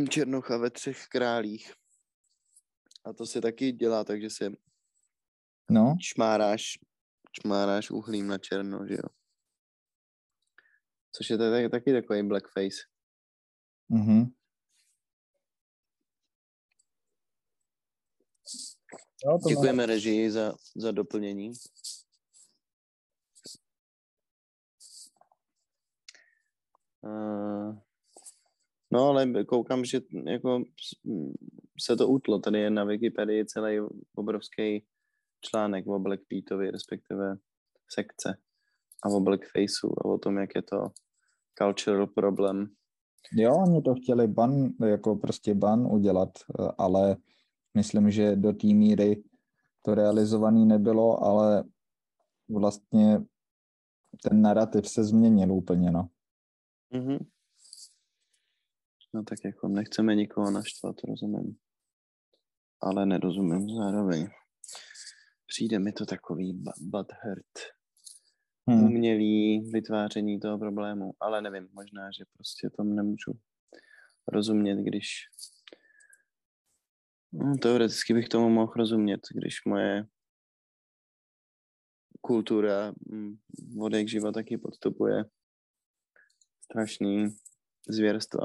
[0.09, 1.73] Černocha ve třech králích.
[3.05, 4.53] A to se taky dělá, takže se
[5.71, 5.97] no.
[6.03, 6.79] šmáráš,
[7.41, 9.09] šmáráš uhlím na černo, že jo.
[11.13, 12.77] Což je taky, taky takový blackface.
[13.89, 14.25] Mhm.
[19.25, 19.87] Jo, Děkujeme má...
[19.87, 21.53] režii za, za doplnění.
[27.03, 27.79] Uh,
[28.91, 30.63] no ale koukám, že jako
[31.81, 32.39] se to utlo.
[32.39, 33.81] Tady je na Wikipedii celý
[34.15, 34.87] obrovský
[35.40, 37.37] článek o Black Peatovi, respektive
[37.88, 38.38] sekce
[39.05, 40.77] a o Blackfaceu a o tom, jak je to
[41.59, 42.66] cultural problem.
[43.33, 46.29] Jo, oni to chtěli ban, jako prostě ban udělat,
[46.79, 47.16] ale
[47.74, 49.22] myslím, že do té míry
[49.85, 51.64] to realizovaný nebylo, ale
[52.48, 53.18] vlastně
[54.22, 56.09] ten narrativ se změnil úplně, no.
[56.94, 57.27] Mm-hmm.
[59.14, 61.57] No tak jako nechceme nikoho naštvat, rozumím.
[62.81, 64.29] Ale nerozumím zároveň.
[65.59, 67.55] Přijde mi to takový butthurt.
[68.68, 68.85] Hmm.
[68.85, 71.12] Umělý vytváření toho problému.
[71.21, 73.33] Ale nevím, možná, že prostě tomu nemůžu
[74.29, 75.09] rozumět, když
[77.33, 80.07] No, teoreticky bych tomu mohl rozumět, když moje
[82.21, 83.37] kultura mm,
[83.77, 85.25] vodek živa taky podstupuje
[86.64, 87.29] strašný
[87.88, 88.44] zvěrstva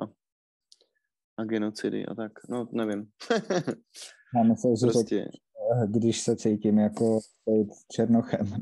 [1.37, 2.31] a genocidy a tak.
[2.49, 3.11] No, nevím.
[4.35, 5.25] Já myslím, že prostě...
[5.87, 7.19] když se cítím jako
[7.91, 8.53] černochem.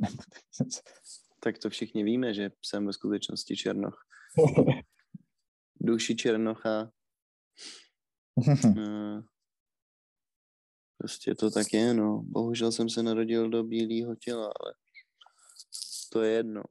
[1.40, 4.06] tak to všichni víme, že jsem ve skutečnosti černoch.
[5.82, 6.92] Duši černocha.
[8.78, 9.22] Eh,
[11.02, 12.24] Prostě to tak je, no.
[12.24, 14.74] Bohužel jsem se narodil do bílého těla, ale
[16.12, 16.64] to je jedno.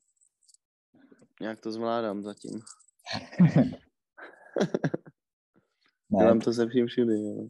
[1.41, 2.61] Nějak to zvládám zatím.
[6.19, 7.49] Dělám to se vším všude, jo.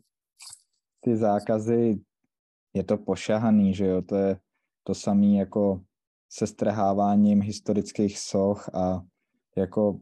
[1.00, 2.00] Ty zákazy,
[2.74, 4.40] je to pošahaný, že jo, to je
[4.82, 5.84] to samé jako
[6.28, 9.02] se strháváním historických soch a
[9.56, 10.00] jako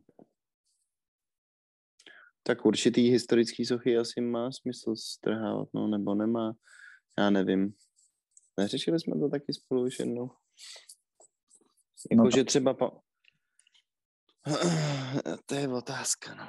[2.48, 6.52] tak určitý historický sochy asi má smysl strhávat, no, nebo nemá.
[7.18, 7.74] Já nevím.
[8.58, 10.30] Neřešili jsme to taky spolu už jednou.
[12.10, 12.36] Jako, no to...
[12.36, 12.74] že třeba...
[12.74, 12.90] Pa...
[15.46, 16.48] to je otázka, no.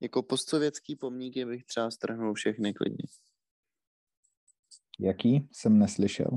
[0.00, 3.04] Jako postsovětský pomníky bych třeba strhnul všechny klidně.
[5.00, 5.48] Jaký?
[5.52, 6.30] Jsem neslyšel.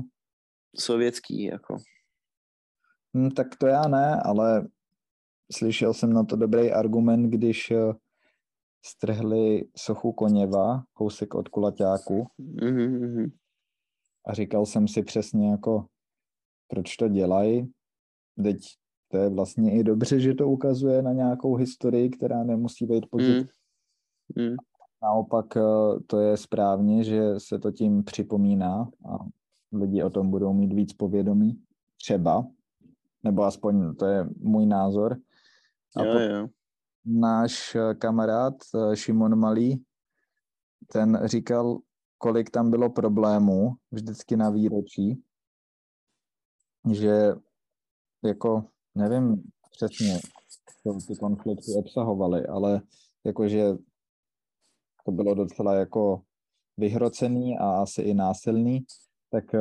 [0.78, 1.76] Sovětský, jako.
[3.14, 4.68] Hmm, tak to já ne, ale
[5.52, 7.92] slyšel jsem na to dobrý argument, když eh,
[8.84, 12.26] strhli sochu Koněva, kousek od kulaťáku.
[12.40, 13.32] Mm-hmm.
[14.26, 15.86] A říkal jsem si přesně jako,
[16.68, 17.72] proč to dělají.
[18.42, 18.56] Teď
[19.08, 23.48] to je vlastně i dobře, že to ukazuje na nějakou historii, která nemusí být pozitivní.
[24.36, 24.44] Mm.
[24.44, 24.56] Mm.
[25.02, 25.60] Naopak eh,
[26.06, 29.18] to je správně, že se to tím připomíná a
[29.72, 31.62] lidi o tom budou mít víc povědomí.
[31.96, 32.46] Třeba,
[33.22, 35.16] nebo aspoň to je můj názor.
[35.96, 36.48] A jo, jo.
[37.04, 39.84] náš eh, kamarád eh, Šimon Malý,
[40.92, 41.78] ten říkal,
[42.18, 45.22] kolik tam bylo problémů vždycky na výročí,
[46.92, 47.34] že
[48.24, 50.18] jako nevím přesně,
[50.82, 52.82] co ty konflikty obsahovaly, ale
[53.24, 53.76] jakože
[55.02, 56.22] to bylo docela jako
[56.76, 58.84] vyhrocený a asi i násilný,
[59.30, 59.60] tak eh,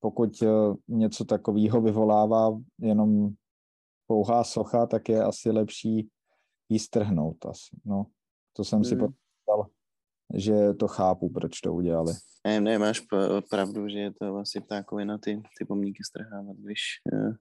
[0.00, 0.42] pokud
[0.88, 3.30] něco takového vyvolává jenom
[4.06, 6.08] pouhá socha, tak je asi lepší
[6.68, 7.76] jí strhnout asi.
[7.84, 8.06] No,
[8.52, 8.84] to jsem mm.
[8.84, 9.70] si potkal
[10.34, 12.12] že to chápu, proč to udělali.
[12.46, 13.02] Ne, ne, máš
[13.50, 16.80] pravdu, že je to vlastně ptákovina ty, ty pomníky strhávat, když
[17.12, 17.32] eh,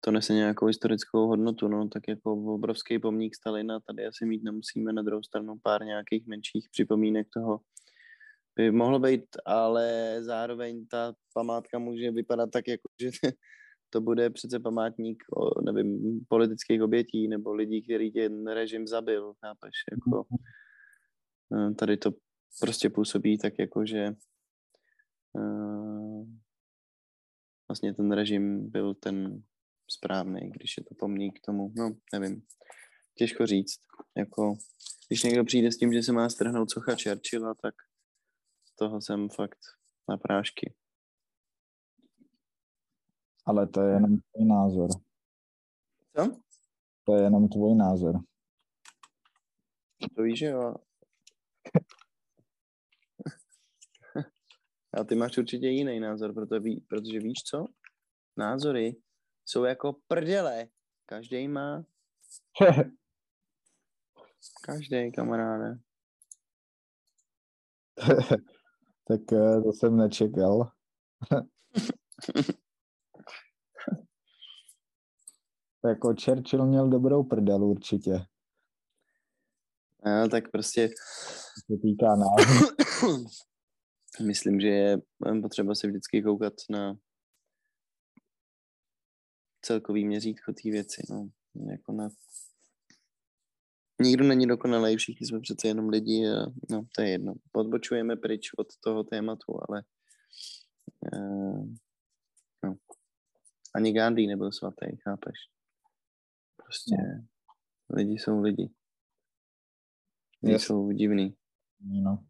[0.00, 4.92] to nese nějakou historickou hodnotu, no, tak jako obrovský pomník Stalina tady asi mít nemusíme,
[4.92, 7.60] na druhou stranu pár nějakých menších připomínek toho
[8.56, 13.10] by mohlo být, ale zároveň ta památka může vypadat tak, jako že
[13.90, 19.74] to bude přece památník o, nevím, politických obětí nebo lidí, který ten režim zabil, chápeš,
[19.92, 20.26] jako
[21.54, 22.10] eh, tady to
[22.60, 24.14] prostě působí tak jako, že
[25.32, 26.26] uh,
[27.68, 29.42] vlastně ten režim byl ten
[29.90, 32.42] správný, když je to pomník tomu, no nevím,
[33.14, 33.80] těžko říct,
[34.16, 34.56] jako
[35.08, 37.74] když někdo přijde s tím, že se má strhnout socha Churchilla, tak
[38.78, 39.58] toho jsem fakt
[40.08, 40.74] na prášky.
[43.46, 44.88] Ale to je jenom tvůj názor.
[46.16, 46.40] Co?
[47.04, 48.20] To je jenom tvůj názor.
[50.16, 50.74] To víš, že jo.
[54.92, 57.64] A ty máš určitě jiný názor, protože, ví, protože víš co?
[58.36, 58.96] Názory
[59.50, 60.68] jsou jako prdele.
[61.06, 61.84] Každý má.
[64.62, 65.78] Každý kamaráde.
[69.08, 70.72] tak eh, to jsem nečekal.
[75.84, 78.24] jako Churchill měl dobrou prdel určitě.
[80.04, 80.88] No, tak prostě...
[81.68, 82.66] To týká názoru.
[84.26, 84.98] Myslím, že je
[85.42, 86.96] potřeba se vždycky koukat na
[89.62, 91.30] celkový měřítko té věci, no.
[91.70, 92.08] Jako na...
[94.02, 97.34] Nikdo není dokonalý, všichni jsme přece jenom lidi a no, to je jedno.
[97.52, 99.82] Podbočujeme pryč od toho tématu, ale
[101.12, 101.66] uh,
[102.64, 102.76] no.
[103.74, 105.36] ani Gandhi nebyl svatý, chápeš?
[106.56, 107.96] Prostě no.
[107.96, 108.70] lidi jsou lidi.
[110.42, 110.62] Lidi yes.
[110.62, 111.36] jsou divný.
[111.80, 112.26] No.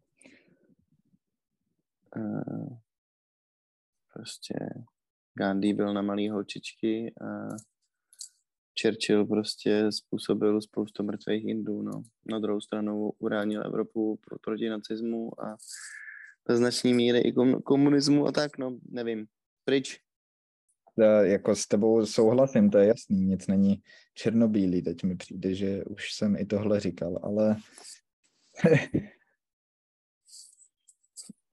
[2.15, 2.77] Uh,
[4.13, 4.55] prostě
[5.33, 7.55] Gandhi byl na malý holčičky a
[8.81, 12.03] Churchill prostě způsobil spoustu mrtvých Indů, no.
[12.25, 15.57] Na druhou stranu uránil Evropu pro, proti nacismu a
[16.49, 19.25] do značné míry i komunismu a tak, no, nevím.
[19.65, 19.99] Pryč.
[20.97, 25.83] Já jako s tebou souhlasím, to je jasný, nic není černobílý, teď mi přijde, že
[25.83, 27.55] už jsem i tohle říkal, ale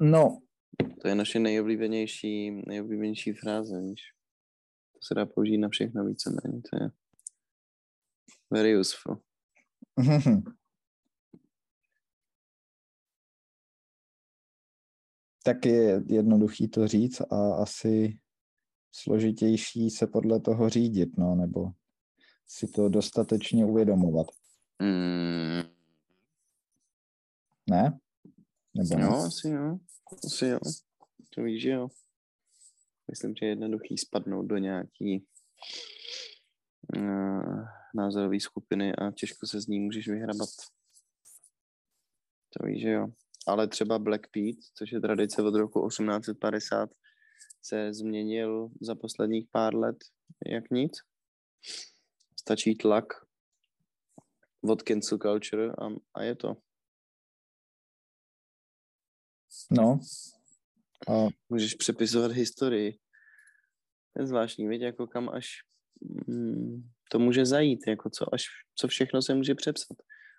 [0.00, 0.38] no,
[1.02, 4.00] to je naše nejoblíbenější, nejoblíbenější fráze, víš.
[4.92, 6.90] To se dá použít na všechno víceméně, to je
[8.50, 9.22] very useful.
[15.44, 18.18] tak je jednoduchý to říct a asi
[18.92, 21.70] složitější se podle toho řídit, no, nebo
[22.46, 24.26] si to dostatečně uvědomovat.
[24.82, 25.62] Mm.
[27.70, 27.98] Ne?
[28.74, 29.04] Nebo ne?
[29.04, 29.78] Jo, asi jo.
[30.24, 30.58] Asi jo.
[31.34, 31.88] To víš, že jo.
[33.10, 35.26] Myslím, že je jednoduchý spadnout do nějaký
[36.96, 40.48] uh, názorové skupiny a těžko se z ní můžeš vyhrabat.
[42.50, 43.06] To víš, že jo.
[43.46, 46.90] Ale třeba Black Pete, což je tradice od roku 1850,
[47.62, 49.96] se změnil za posledních pár let
[50.46, 50.92] jak nic.
[52.40, 53.06] Stačí tlak
[54.60, 56.56] od cancel culture a, a je to.
[59.70, 60.00] No.
[61.08, 62.92] A můžeš přepisovat historii.
[64.12, 65.46] To je zvláštní, víš, jako kam až
[66.26, 69.96] mm, to může zajít, jako co, až, co všechno se může přepsat.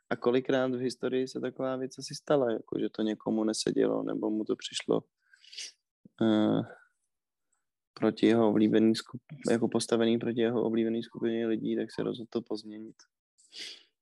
[0.09, 4.29] A kolikrát v historii se taková věc asi stala, jako že to někomu nesedělo, nebo
[4.29, 5.01] mu to přišlo
[6.21, 6.61] uh,
[7.93, 12.41] proti jeho oblíbený skup, jako postavený proti jeho oblíbený skupině lidí, tak se rozhodl to
[12.41, 12.95] pozměnit.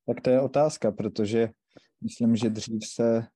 [0.05, 1.49] Tak to je otázka, protože
[2.01, 3.27] myslím, že dřív se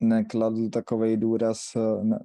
[0.00, 2.18] nekladl takový důraz, eh,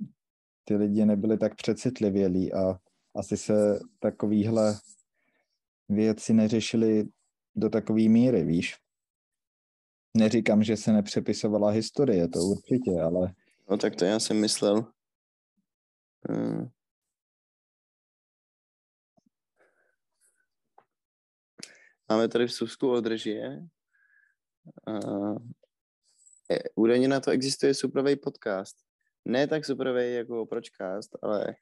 [0.63, 2.79] ty lidi nebyli tak přecitlivělí a
[3.15, 4.80] asi se takovýhle
[5.89, 7.09] věci neřešily
[7.55, 8.76] do takové míry, víš.
[10.17, 13.34] Neříkám, že se nepřepisovala historie, to určitě, ale...
[13.69, 14.91] No tak to já jsem myslel.
[16.30, 16.69] Hmm.
[22.09, 23.67] Máme tady v Susku održie.
[24.88, 25.38] Uh,
[26.75, 28.75] údajně na to existuje superový podcast.
[29.25, 31.55] Ne tak superový jako Pročcast, ale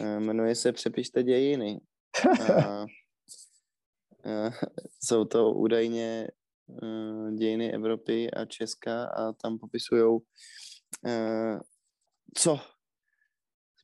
[0.00, 1.80] uh, jmenuje se Přepište dějiny.
[2.64, 2.84] A,
[4.24, 4.54] uh,
[5.02, 6.28] jsou to údajně
[7.38, 11.60] dějiny Evropy a Česka a tam popisují, uh,
[12.34, 12.60] co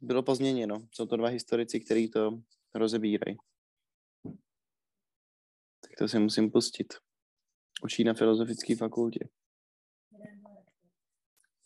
[0.01, 0.87] bylo pozměněno.
[0.93, 2.39] Jsou to dva historici, kteří to
[2.75, 3.37] rozebírají.
[5.81, 6.95] Tak to si musím pustit.
[7.85, 9.29] Učí na Filozofické fakultě.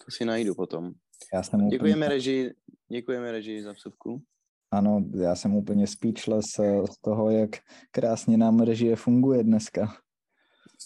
[0.08, 0.92] To si najdu potom.
[1.34, 2.54] Já jsem Děkujeme úplně, režii,
[2.88, 4.22] děkujeme režii za vsuvku.
[4.70, 7.50] ano, já jsem úplně speechless eh, z toho, jak
[7.90, 10.00] krásně nám režie funguje dneska.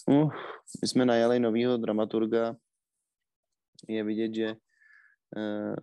[0.07, 0.31] Uh,
[0.81, 2.55] my jsme najali novýho dramaturga.
[3.87, 4.55] Je vidět, že
[5.35, 5.75] uh,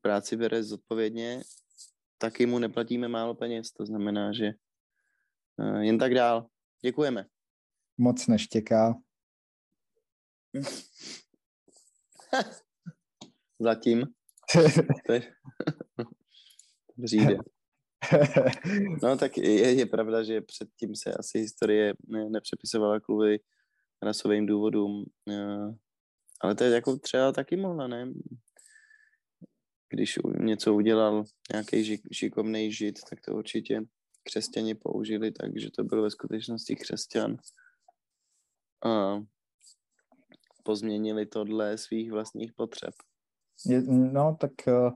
[0.00, 1.42] práci bere zodpovědně.
[2.18, 4.52] Taky mu neplatíme málo peněz, to znamená, že
[5.56, 6.46] uh, jen tak dál.
[6.82, 7.26] Děkujeme.
[7.98, 8.94] Moc neštěká.
[13.60, 14.06] Zatím.
[17.04, 17.36] Přijde.
[19.02, 23.38] No tak je, je pravda, že předtím se asi historie ne, nepřepisovala kvůli
[24.02, 25.74] rasovým důvodům, eh,
[26.40, 28.12] ale to je jako třeba taky mohla, ne?
[29.88, 33.82] Když něco udělal nějaký šikovný žid, tak to určitě
[34.22, 37.36] křesťani použili, takže to byl ve skutečnosti křesťan.
[38.84, 39.22] A
[40.66, 42.94] pozměnili to dle svých vlastních potřeb.
[43.66, 44.90] Je, no, tak uh,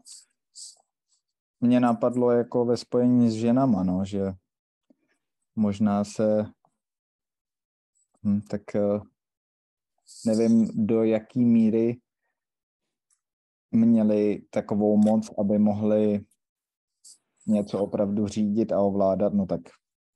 [1.61, 4.21] mě napadlo jako ve spojení s ženama, no, že
[5.57, 6.45] možná se,
[8.25, 9.03] hm, tak uh,
[10.27, 12.01] nevím, do jaký míry
[13.71, 16.25] měli takovou moc, aby mohli
[17.47, 19.61] něco opravdu řídit a ovládat, no tak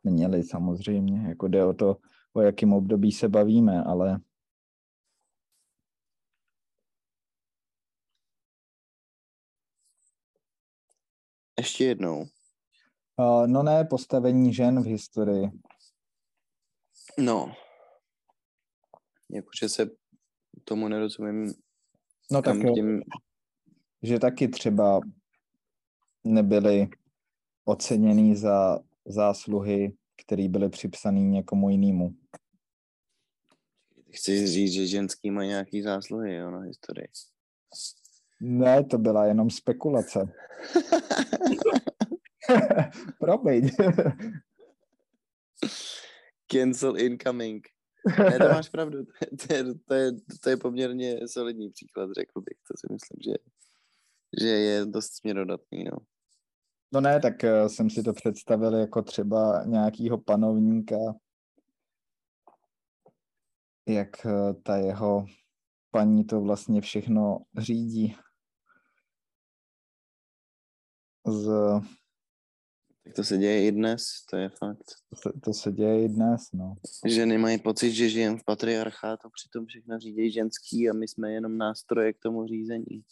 [0.05, 1.97] měli samozřejmě, jako jde o to,
[2.33, 4.21] o jakém období se bavíme, ale
[11.59, 12.21] Ještě jednou.
[13.17, 15.51] uh, no ne, postavení žen v historii.
[17.19, 17.55] No.
[19.31, 19.91] Jakože se
[20.65, 21.55] tomu nerozumím,
[22.31, 22.75] No tak jo.
[22.75, 23.03] tím...
[24.03, 25.01] že taky třeba
[26.25, 26.89] nebyli
[27.65, 32.15] oceněný za zásluhy, které byly připsané někomu jinému.
[34.11, 37.09] Chci říct, že ženský mají nějaký zásluhy, jo, na historii.
[38.41, 40.33] Ne, to byla jenom spekulace.
[43.21, 43.71] Promiň.
[46.53, 47.69] Cancel incoming.
[48.19, 49.05] Ne, to máš pravdu.
[49.47, 52.59] To je, to, je, to je poměrně solidní příklad, řekl bych.
[52.69, 53.35] To si myslím, že,
[54.41, 55.99] že je dost směrodatný, no.
[56.93, 60.97] No ne, tak eh, jsem si to představil jako třeba nějakýho panovníka,
[63.89, 65.27] jak eh, ta jeho
[65.95, 68.17] paní to vlastně všechno řídí.
[71.27, 71.49] Z,
[73.05, 74.85] Tak to se děje i dnes, to je fakt.
[75.23, 76.75] to, to se děje i dnes, no.
[77.07, 81.59] Ženy mají pocit, že žijeme v patriarchátu, přitom všechno řídí ženský a my jsme jenom
[81.59, 83.05] nástroje k tomu řízení.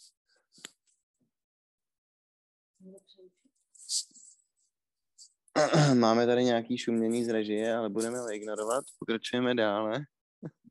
[5.93, 8.85] Máme tady nějaký šumění z režie, ale budeme ho ignorovat.
[8.99, 10.05] Pokračujeme dále.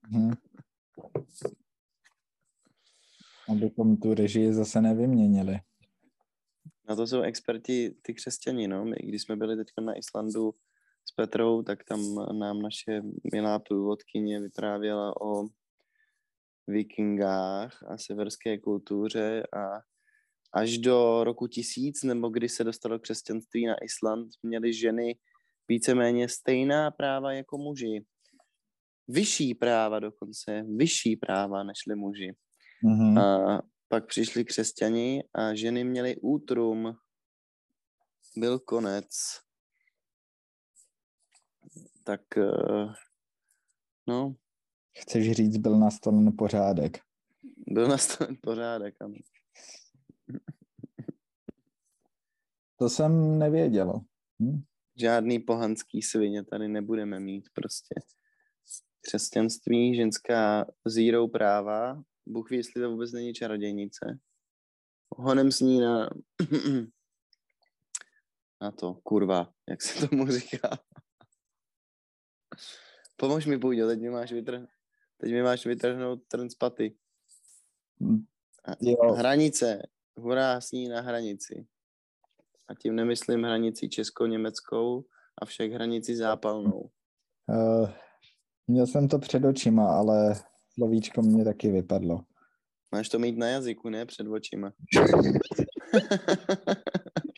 [0.08, 0.32] Mhm.
[3.48, 5.58] Abychom tu režii zase nevyměnili.
[6.88, 8.84] Na to jsou experti ty křesťani, no.
[8.84, 10.54] My, když jsme byli teď na Islandu
[11.04, 12.00] s Petrou, tak tam
[12.38, 13.02] nám naše
[13.34, 15.46] milá průvodkyně vyprávěla o
[16.66, 19.80] vikingách a severské kultuře a
[20.52, 25.18] až do roku tisíc, nebo kdy se dostalo křesťanství na Island, měly ženy
[25.68, 28.04] víceméně stejná práva jako muži.
[29.08, 32.34] Vyšší práva dokonce, vyšší práva nežli muži.
[32.84, 33.18] Mhm.
[33.18, 36.96] A pak přišli křesťani a ženy měly útrum.
[38.36, 39.08] Byl konec.
[42.04, 42.92] Tak, eh,
[44.06, 44.34] no,
[44.98, 46.98] Chceš říct, byl nastolen pořádek.
[47.66, 48.94] byl nastaven pořádek.
[49.02, 49.14] Ano.
[52.76, 54.00] To jsem nevěděl.
[54.42, 54.62] Hm?
[54.96, 57.94] Žádný pohanský svině tady nebudeme mít prostě.
[59.00, 64.18] Křesťanství, ženská zírou práva, Bůh ví, jestli to vůbec není čarodějnice.
[65.16, 66.10] Honem s ní na,
[68.60, 70.78] na to, kurva, jak se tomu říká.
[73.16, 74.70] Pomož mi, Půjďo, teď mi máš vytrhnout,
[75.16, 76.96] teď mi máš vytrhnout trn z paty.
[78.64, 79.12] A- Jo.
[79.12, 79.82] Hranice,
[80.16, 81.66] hurá s ní na hranici.
[82.68, 85.04] A tím nemyslím hranici česko-německou,
[85.38, 86.90] avšak hranici zápalnou.
[87.46, 87.90] Uh,
[88.66, 90.34] měl jsem to před očima, ale
[90.74, 92.20] slovíčko mě taky vypadlo.
[92.92, 94.72] Máš to mít na jazyku, ne před očima.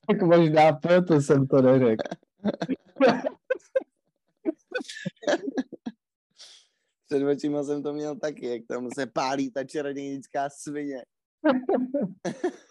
[0.06, 2.02] Tak možná proto jsem to neřekl.
[7.06, 11.04] Před očima jsem to měl taky, jak tam se pálí ta čarodějnická svině.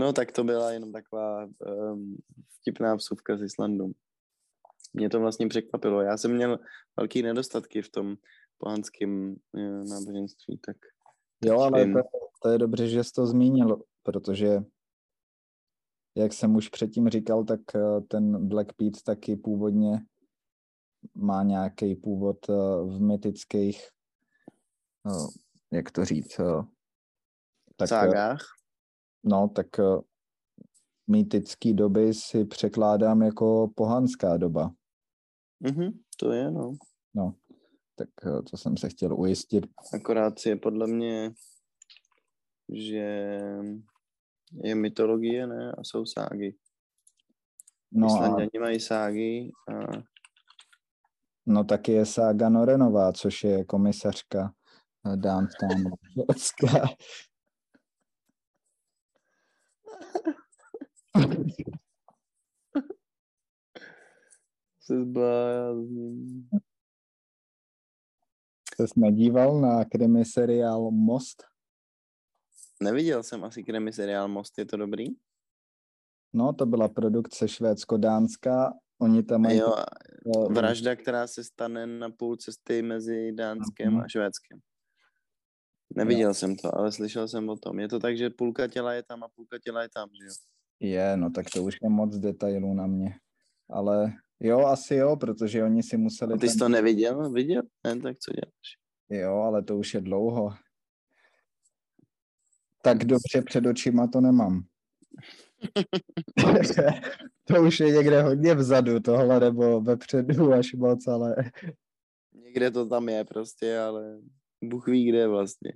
[0.00, 2.16] No tak to byla jenom taková um,
[2.60, 3.92] vtipná vsuvka z Islandu.
[4.96, 6.00] Mě to vlastně překvapilo.
[6.00, 6.58] Já jsem měl
[6.96, 8.16] velký nedostatky v tom
[8.58, 10.76] pohanském eh, náboženství, tak...
[11.44, 12.00] Jo, ale to,
[12.42, 14.60] to je dobře, že jsi to zmínil, protože
[16.16, 20.00] jak jsem už předtím říkal, tak eh, ten Black Pete taky původně
[21.14, 22.52] má nějaký původ eh,
[22.84, 23.88] v mytických,
[25.72, 26.40] jak to říct,
[27.76, 28.40] tak, Ságách?
[29.24, 29.66] No, tak
[31.06, 34.70] mýtický doby si překládám jako pohanská doba.
[35.60, 36.72] Mhm, to je, no.
[37.14, 37.34] No,
[37.94, 39.66] tak eh, to jsem se chtěl ujistit.
[39.94, 41.32] Akorát je podle mě,
[42.68, 43.40] že
[44.64, 45.72] je mytologie, ne?
[45.78, 46.56] A jsou ságy.
[47.92, 48.60] No Islandiani a...
[48.60, 50.02] mají ságy a...
[51.46, 54.54] No taky je sága Norenová, což je komisařka
[55.06, 55.16] eh,
[64.86, 66.48] se zblázním.
[68.80, 71.44] Jsi nedíval na krimi seriál Most?
[72.82, 75.06] Neviděl jsem asi krimi seriál Most, je to dobrý?
[76.32, 78.72] No, to byla produkce švédsko-dánská.
[78.98, 79.58] Oni tam mají...
[79.58, 79.74] Jo,
[80.50, 84.04] vražda, která se stane na půl cesty mezi Dánskem uh-huh.
[84.04, 84.58] a Švédskem.
[85.96, 86.34] Neviděl jo.
[86.34, 87.78] jsem to, ale slyšel jsem o tom.
[87.78, 90.32] Je to tak, že půlka těla je tam a půlka těla je tam, že jo?
[90.80, 93.14] Je, no tak to už je moc detailů na mě.
[93.70, 96.34] Ale jo, asi jo, protože oni si museli...
[96.34, 96.58] A ty jsi ten...
[96.58, 97.30] to neviděl?
[97.30, 97.62] Viděl?
[97.84, 98.76] Ne, tak co děláš?
[99.22, 100.54] Jo, ale to už je dlouho.
[102.82, 104.62] Tak dobře před očima to nemám.
[107.44, 111.36] to už je někde hodně vzadu tohle, nebo vepředu až moc, ale...
[112.32, 114.18] Někde to tam je prostě, ale
[114.64, 115.72] Bůh ví, kde je vlastně.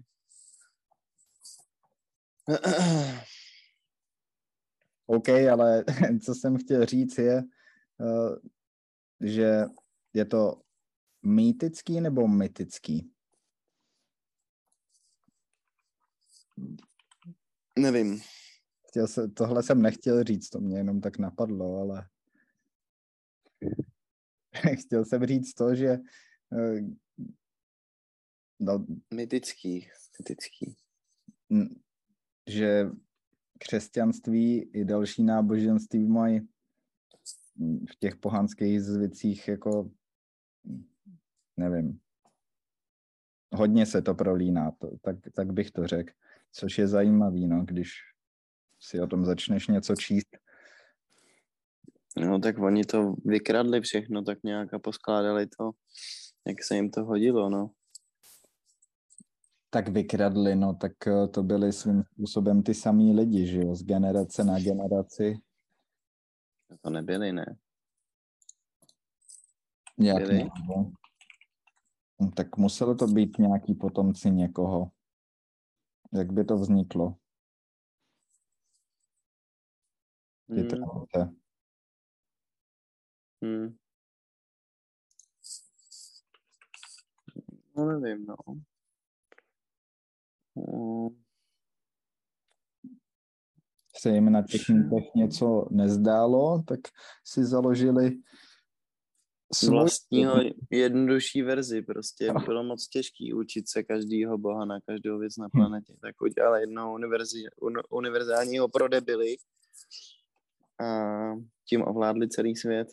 [5.07, 5.85] OK, ale
[6.25, 7.43] co jsem chtěl říct je,
[9.21, 9.65] že
[10.15, 10.63] je to
[11.23, 13.13] mýtický nebo mytický?
[17.79, 18.21] Nevím.
[18.89, 22.09] Chtěl se, tohle jsem nechtěl říct, to mě jenom tak napadlo, ale
[24.81, 25.99] chtěl jsem říct to, že
[26.53, 26.81] eh,
[28.61, 29.89] no, mytický,
[30.19, 30.77] mytický.
[32.47, 32.87] Že
[33.59, 36.49] křesťanství i další náboženství mají
[37.61, 39.91] v těch pohanských zvicích jako
[41.57, 42.01] nevím,
[43.53, 46.13] hodně se to prolíná, to, tak, tak bych to řekl,
[46.53, 47.93] což je zajímavý, no, když
[48.81, 50.37] si o tom začneš něco číst.
[52.17, 55.71] No tak oni to vykradli všechno tak nějak a poskládali to,
[56.47, 57.71] jak se jim to hodilo, no
[59.71, 63.83] tak vykradli, no tak eh, to byli svým způsobem ty samý lidi, že jo, z
[63.83, 65.39] generace na generaci.
[66.81, 67.57] To nebyli, ne?
[69.99, 70.49] Jak byli?
[72.21, 74.91] No, tak muselo to být nějaký potomci někoho.
[76.13, 77.17] Jak by to vzniklo?
[80.47, 81.37] Ty hmm.
[83.43, 83.77] Hmm.
[87.77, 88.37] No nevím, no
[94.01, 96.81] se jim na těch mýtech něco nezdálo, tak
[97.25, 98.17] si založili
[99.55, 99.71] svůj...
[99.71, 100.35] vlastního
[100.71, 101.83] jednodušší verzi.
[101.83, 105.51] Prostě bylo moc těžký učit se každýho boha na každou věc na hm.
[105.51, 105.95] planetě.
[106.03, 109.37] Tak udělali jednou univerzi, un, univerzálního pro debily
[110.81, 111.11] a
[111.69, 112.89] tím ovládli celý svět.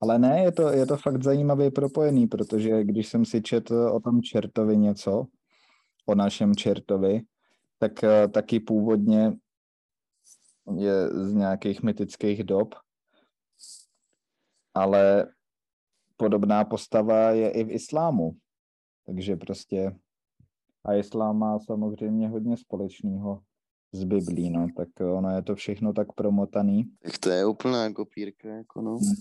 [0.00, 4.00] Ale ne, je to, je to fakt zajímavě propojený, protože když jsem si četl o
[4.00, 5.26] tom čertovi něco,
[6.06, 7.20] o našem čertovi,
[7.78, 9.32] tak eh, taky původně
[10.74, 12.74] je z nějakých mytických dob,
[14.74, 15.32] ale
[16.16, 18.36] podobná postava je i v islámu.
[19.06, 19.96] Takže prostě
[20.84, 23.42] a islám má samozřejmě hodně společného
[23.92, 26.84] s Biblí, no, tak ono je to všechno tak promotaný.
[27.02, 28.96] Tak to je úplná kopírka, jako no.
[28.96, 29.14] Hmm.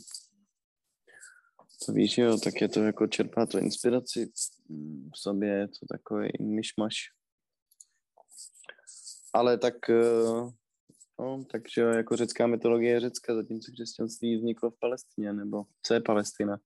[1.85, 4.31] To víš, jo, tak je to jako čerpá to inspiraci
[5.13, 6.95] v sobě, je to takový myšmaš.
[9.33, 10.51] Ale tak, eh,
[11.19, 16.01] no, takže jako řecká mytologie je řecká, zatímco křesťanství vzniklo v Palestině, nebo co je
[16.01, 16.57] Palestina?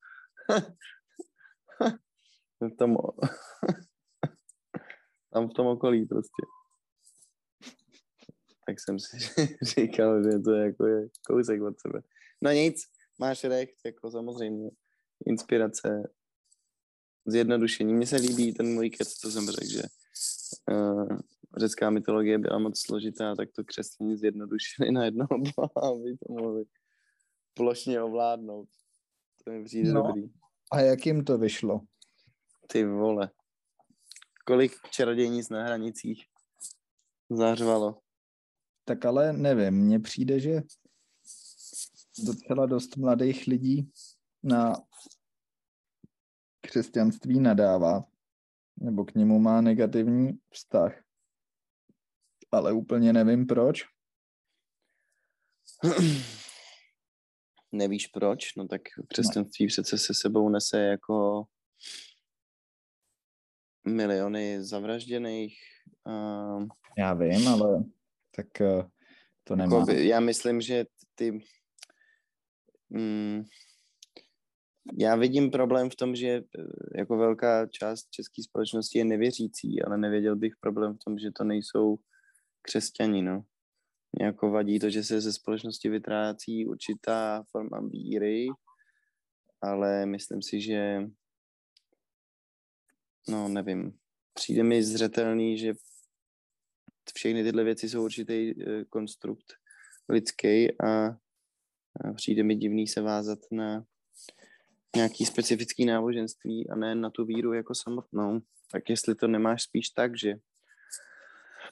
[2.61, 2.95] v tom,
[5.33, 6.43] tam v tom okolí prostě.
[8.65, 9.17] Tak jsem si
[9.61, 12.01] říkal, že to je jako je kousek od sebe.
[12.41, 12.81] No nic,
[13.19, 14.69] máš recht, jako samozřejmě
[15.25, 16.13] inspirace,
[17.25, 17.93] zjednodušení.
[17.93, 19.83] Mně se líbí ten můj kec, co jsem řekl, že
[20.71, 21.19] uh,
[21.57, 25.27] řecká mytologie byla moc složitá, tak to křesťané zjednodušili na jedno
[25.83, 26.63] aby to mohli
[27.53, 28.69] plošně ovládnout.
[29.45, 30.03] To mi přijde no.
[30.03, 30.29] dobrý.
[30.71, 31.81] A jak jim to vyšlo?
[32.67, 33.31] Ty vole.
[34.45, 36.25] Kolik čarodějnic na hranicích
[37.29, 38.01] zařvalo?
[38.85, 40.61] Tak ale nevím, mně přijde, že
[42.25, 43.91] docela dost mladých lidí
[44.43, 44.75] na
[46.61, 48.03] křesťanství nadává,
[48.77, 51.09] nebo k němu má negativní vztah.
[52.51, 53.83] Ale úplně nevím proč.
[57.71, 58.55] Nevíš proč?
[58.55, 59.67] No tak křesťanství no.
[59.67, 61.43] přece se sebou nese jako
[63.87, 65.57] miliony zavražděných.
[66.03, 67.83] Uh, Já vím, ale
[68.35, 68.83] tak uh,
[69.43, 69.79] to nemá.
[69.79, 70.85] Jako, já myslím, že
[71.15, 71.41] ty...
[72.89, 73.43] Mm,
[74.99, 76.43] já vidím problém v tom, že eh,
[76.95, 81.43] jako velká část české společnosti je nevěřící, ale nevěděl bych problém v tom, že to
[81.43, 81.97] nejsou
[82.62, 83.43] křesťani, no.
[84.12, 88.47] Mě jako vadí to, že se ze společnosti vytrácí určitá forma víry,
[89.62, 91.01] ale myslím si, že
[93.30, 93.97] no nevím,
[94.34, 95.74] přijde mi zřetelný, že
[97.16, 99.53] všechny tyhle věci jsou určitý eh, konstrukt
[100.10, 101.18] lidský a
[102.16, 103.86] přijde mi divný se vázat na
[104.95, 108.39] nějaký specifický náboženství a ne na tu víru jako samotnou.
[108.72, 110.34] Tak jestli to nemáš spíš tak, že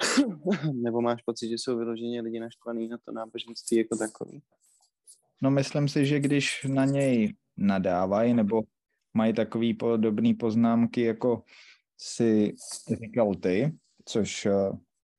[0.74, 4.42] nebo máš pocit, že jsou vyloženě lidi naštvaný na to náboženství jako takový?
[5.42, 8.62] No myslím si, že když na něj nadávají nebo
[9.14, 11.44] mají takový podobný poznámky, jako
[11.98, 12.54] si
[13.02, 14.52] říkal ty, což eh,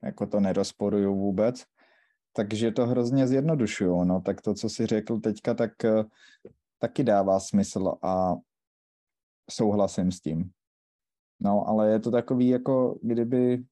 [0.03, 1.65] jako to nerozporuju vůbec,
[2.33, 4.05] takže to hrozně zjednodušuju.
[4.05, 6.05] No, tak to, co si řekl teďka, tak eh,
[6.79, 8.35] taky dává smysl a
[9.51, 10.51] souhlasím s tím.
[11.41, 13.65] No, ale je to takový, jako kdyby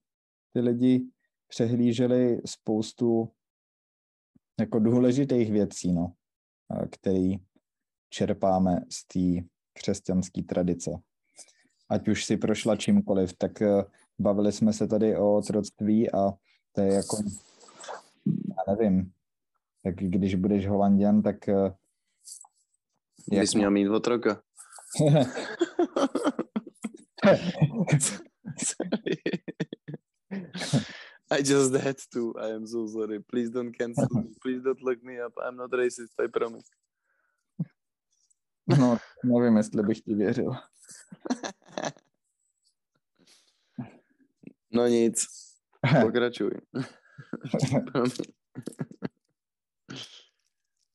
[0.53, 1.07] ty lidi
[1.47, 3.31] přehlíželi spoustu
[4.59, 6.13] jako důležitých věcí, no,
[6.91, 7.35] který
[8.09, 10.91] čerpáme z té křesťanské tradice.
[11.89, 13.83] Ať už si prošla čímkoliv, tak e,
[14.19, 16.31] bavili jsme se tady o otroctví a
[16.71, 17.17] to je jako,
[18.25, 19.11] já nevím,
[19.83, 21.49] tak když budeš holanděn, tak...
[21.49, 21.75] E,
[23.31, 23.47] jak...
[23.47, 24.41] Jsi měl mít otroka.
[31.31, 32.33] I just had to.
[32.39, 33.19] I am so sorry.
[33.19, 34.23] Please don't cancel me.
[34.41, 35.33] Please don't look me up.
[35.43, 36.67] I'm not racist, I promise.
[38.67, 40.51] No, nevím, jestli bych ti věřil.
[44.73, 45.25] No nic.
[46.01, 46.51] Pokračuj.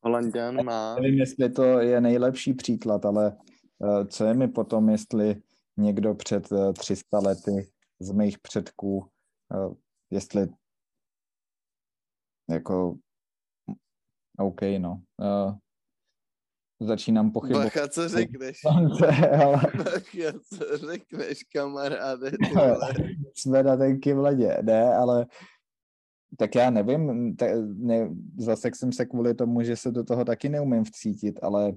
[0.00, 0.94] Holandian má...
[0.94, 3.36] Nevím, jestli to je nejlepší příklad, ale
[3.78, 5.42] uh, co je mi potom, jestli
[5.76, 9.12] někdo před uh, 300 lety z mých předků
[10.10, 10.48] jestli
[12.50, 12.96] jako
[14.38, 15.02] OK, no.
[15.18, 15.56] Uh,
[16.80, 17.64] začínám pochybovat.
[17.64, 18.60] Bacha, co řekneš?
[18.64, 19.60] ale...
[19.76, 22.30] Bacha, co řekneš, kamaráde,
[23.34, 25.26] Jsme na tenkým ledě, ne, ale
[26.38, 30.48] tak já nevím, tak ne, zase jsem se kvůli tomu, že se do toho taky
[30.48, 31.72] neumím vcítit, ale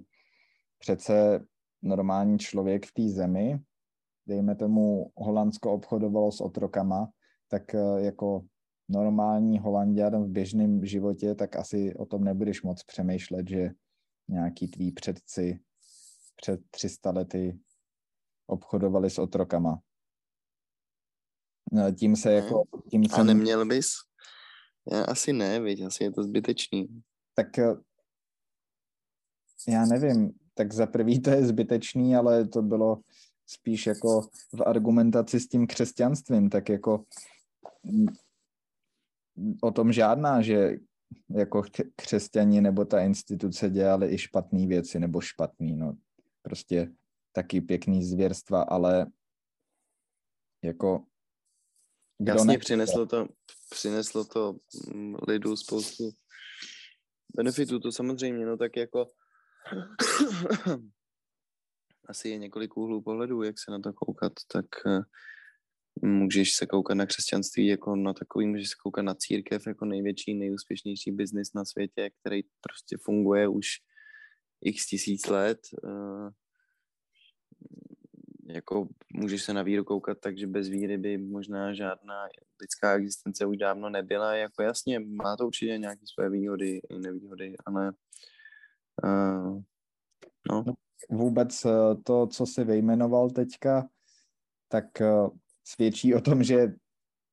[0.79, 1.45] přece
[1.81, 3.59] normální člověk v té zemi,
[4.27, 7.09] dejme tomu, Holandsko obchodovalo s otrokama,
[7.47, 8.45] tak eh, jako
[8.89, 13.69] normální holanděn v běžném životě, tak asi o tom nebudeš moc přemýšlet, že
[14.27, 15.59] nějaký tví předci
[16.35, 17.59] před 300 lety
[18.47, 19.79] obchodovali s otrokama.
[21.71, 22.63] No, tím se jako...
[22.89, 23.27] Tím A jsem...
[23.27, 23.87] neměl bys?
[24.91, 26.87] Já asi ne, viď, asi je to zbytečný.
[27.33, 27.75] Tak eh,
[29.67, 32.99] já nevím, tak za prvý to je zbytečný, ale to bylo
[33.47, 34.21] spíš jako
[34.55, 37.03] v argumentaci s tím křesťanstvím, tak jako
[39.61, 40.77] o tom žádná, že
[41.29, 41.63] jako
[41.95, 45.97] křesťani nebo ta instituce dělali i špatné věci nebo špatný, no.
[46.41, 46.91] Prostě
[47.31, 49.07] taky pěkný zvěrstva, ale
[50.63, 51.05] jako
[52.19, 52.57] Jasně, ne...
[52.57, 53.27] přineslo to,
[53.69, 54.55] přineslo to
[54.93, 56.11] mm, lidu spoustu
[57.35, 59.07] benefitů, to samozřejmě, no tak jako
[62.07, 64.99] asi je několik úhlů pohledů, jak se na to koukat, tak eh,
[66.01, 70.33] můžeš se koukat na křesťanství jako na takový, můžeš se koukat na církev jako největší,
[70.33, 73.67] nejúspěšnější biznis na světě, který prostě funguje už
[74.61, 75.59] x tisíc let.
[75.87, 76.29] Eh,
[78.47, 82.27] jako můžeš se na víru koukat tak, že bez víry by možná žádná
[82.61, 84.35] lidská existence už dávno nebyla.
[84.35, 87.93] Jako jasně, má to určitě nějaké své výhody i nevýhody, ale
[89.03, 89.61] uh,
[90.51, 90.63] no.
[91.09, 91.71] Vůbec eh,
[92.03, 93.89] to, co jsi vyjmenoval teďka,
[94.67, 94.85] tak
[95.67, 96.67] svědčí o tom, že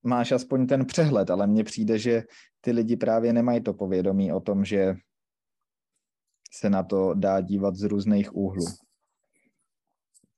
[0.03, 2.23] máš aspoň ten přehled, ale mně přijde, že
[2.61, 4.95] ty lidi právě nemají to povědomí o tom, že
[6.53, 8.67] se na to dá dívat z různých úhlů.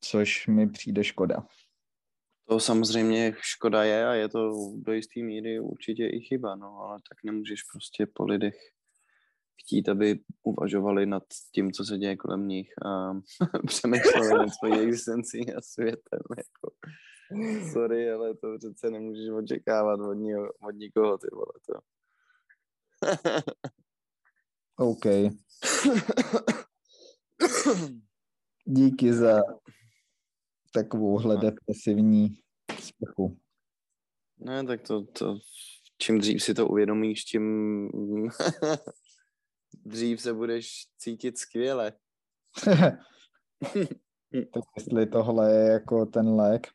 [0.00, 1.46] Což mi přijde škoda.
[2.48, 6.98] To samozřejmě škoda je a je to do jisté míry určitě i chyba, no, ale
[7.08, 8.54] tak nemůžeš prostě po lidech
[9.60, 11.22] chtít, aby uvažovali nad
[11.54, 13.12] tím, co se děje kolem nich a
[13.66, 16.20] přemýšleli nad svojí existencí a světem.
[16.36, 16.74] Jako.
[17.72, 21.74] Sorry, ale to přece nemůžeš očekávat od, ní, od nikoho, ty vole, to.
[24.76, 25.04] OK.
[28.64, 29.42] Díky za
[30.72, 32.36] takovouhle depresivní
[32.80, 33.38] sprchu.
[34.38, 35.38] Ne, tak to, to,
[35.98, 37.88] čím dřív si to uvědomíš, tím
[39.84, 41.92] dřív se budeš cítit skvěle.
[44.52, 46.66] tak jestli tohle je jako ten lék.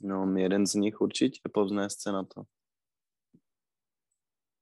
[0.00, 2.42] No, jeden z nich určitě povznést na to.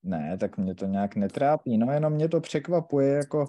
[0.02, 3.48] Ne, tak mě to nějak netrápí, no jenom mě to překvapuje, jako,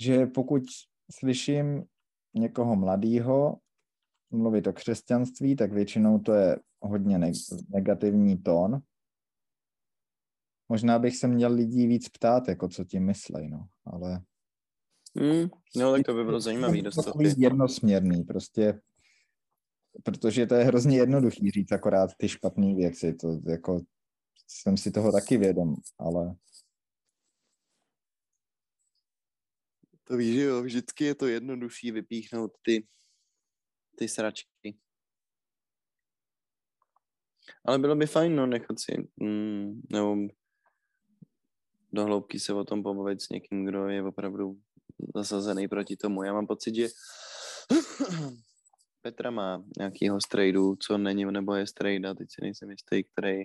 [0.00, 0.62] že pokud
[1.10, 1.84] slyším
[2.34, 3.56] někoho mladého
[4.30, 7.20] mluvit o křesťanství, tak většinou to je hodně
[7.68, 8.78] negativní tón.
[10.68, 14.22] Možná bych se měl lidí víc ptát, jako co tím myslej, no, ale...
[15.14, 17.14] Mm, no, tak to by bylo zajímavý dostat.
[17.36, 18.80] jednosměrný, prostě,
[20.02, 23.80] protože to je hrozně jednoduchý říct akorát ty špatné věci, to jako
[24.46, 26.36] jsem si toho taky vědom, ale...
[30.04, 32.86] To víš, že jo, vždycky je to jednodušší vypíchnout ty,
[33.96, 34.78] ty sračky.
[37.64, 40.16] Ale bylo by fajn, no, nechat si, mm, nebo
[41.92, 44.60] do hloubky se o tom pobavit s někým, kdo je opravdu
[45.14, 46.22] zasazený proti tomu.
[46.22, 46.88] Já mám pocit, že
[49.02, 53.42] Petra má nějakýho strejdu, co není nebo je strejda, teď si nejsem jistý, který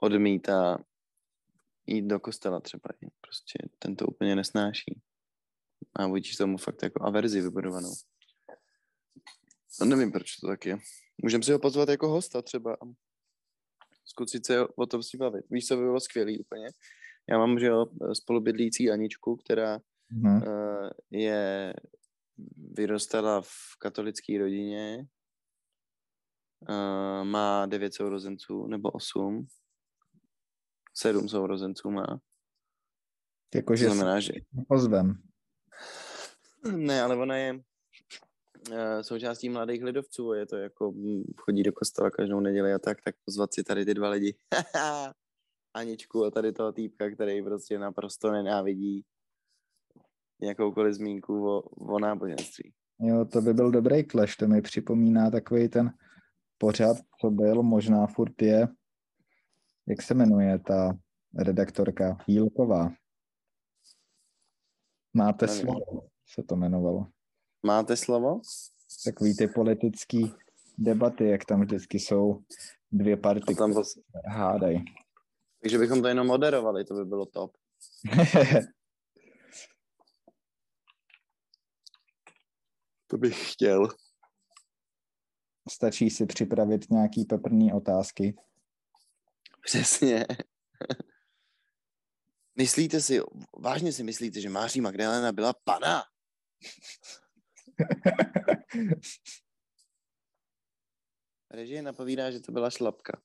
[0.00, 0.84] odmítá
[1.86, 2.82] jít do kostela třeba.
[3.20, 5.00] Prostě ten to úplně nesnáší.
[5.94, 7.92] A vůči tomu fakt jako averzi vybudovanou.
[9.80, 10.78] No nevím, proč to tak je.
[11.22, 12.76] Můžeme si ho pozvat jako hosta třeba
[14.14, 15.44] zkusit se o tom si bavit.
[15.50, 16.68] Víš, co by bylo skvělý úplně?
[17.30, 19.78] Já mám, že jo, spolubydlící Aničku, která
[20.10, 20.36] hmm.
[20.36, 21.74] uh, je
[22.76, 25.06] vyrostala v katolické rodině,
[26.68, 29.46] uh, má devět sourozenců nebo osm
[30.94, 32.20] sedm sourozenců má.
[33.54, 34.32] Jakože znamená, že...
[34.68, 35.22] Pozvem.
[36.76, 42.10] Ne, ale ona je uh, součástí mladých lidovců, je to jako, hm, chodí do kostela
[42.10, 44.36] každou neděli a tak, tak pozvat si tady ty dva lidi.
[45.74, 49.04] Aničku a tady toho týpka, který prostě naprosto nenávidí
[50.44, 52.72] jakoukoliv zmínku o, o náboženství.
[53.00, 55.92] Jo, to by byl dobrý clash, to mi připomíná takový ten
[56.58, 58.68] pořad, co byl, možná furt je,
[59.88, 60.96] jak se jmenuje ta
[61.38, 62.92] redaktorka Jílková?
[65.14, 65.62] Máte Nevím.
[65.62, 67.06] slovo, se to jmenovalo.
[67.62, 68.40] Máte slovo?
[69.04, 70.34] Takový ty politický
[70.78, 72.42] debaty, jak tam vždycky jsou
[72.92, 73.98] dvě party, tam vos...
[74.26, 74.84] hádají.
[75.62, 77.52] Takže bychom to jenom moderovali, to by bylo top.
[83.14, 83.88] to bych chtěl.
[85.70, 88.36] Stačí si připravit nějaký peprný otázky.
[89.64, 90.26] Přesně.
[92.58, 93.20] myslíte si,
[93.58, 96.02] vážně si myslíte, že Máří Magdalena byla pana?
[101.50, 103.20] Režie napovídá, že to byla šlapka.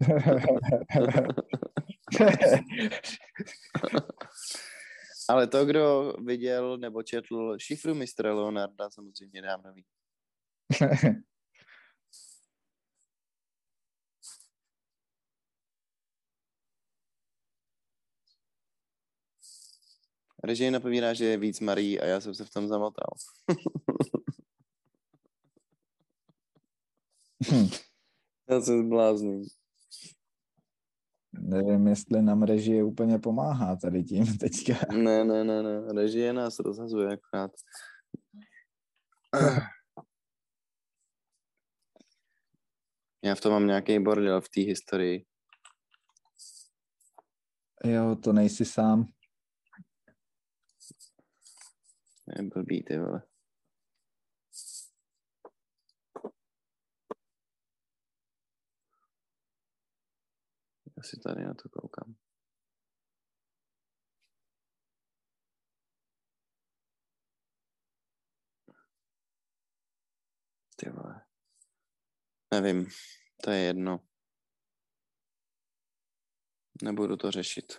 [5.28, 9.84] Ale to, kdo viděl nebo četl šifru mistra Leonarda, samozřejmě dávno ví.
[20.44, 23.10] Režie napovídá, že je víc Marí a já jsem se v tom zamotal.
[27.50, 27.68] Hm.
[28.50, 29.57] já se zblázním.
[31.40, 34.74] Nevím, jestli nám režie úplně pomáhá tady tím teďka.
[34.92, 35.92] Ne, ne, ne, ne.
[35.92, 37.50] Režie nás rozhazuje akorát.
[43.24, 45.24] Já v tom mám nějaký bordel v té historii.
[47.84, 49.04] Jo, to nejsi sám.
[52.36, 53.22] Je blbý, ty vole.
[60.98, 62.14] Já si tady na to koukám.
[70.76, 71.24] Ty vole.
[72.54, 72.86] Nevím,
[73.42, 74.00] to je jedno.
[76.82, 77.78] Nebudu to řešit.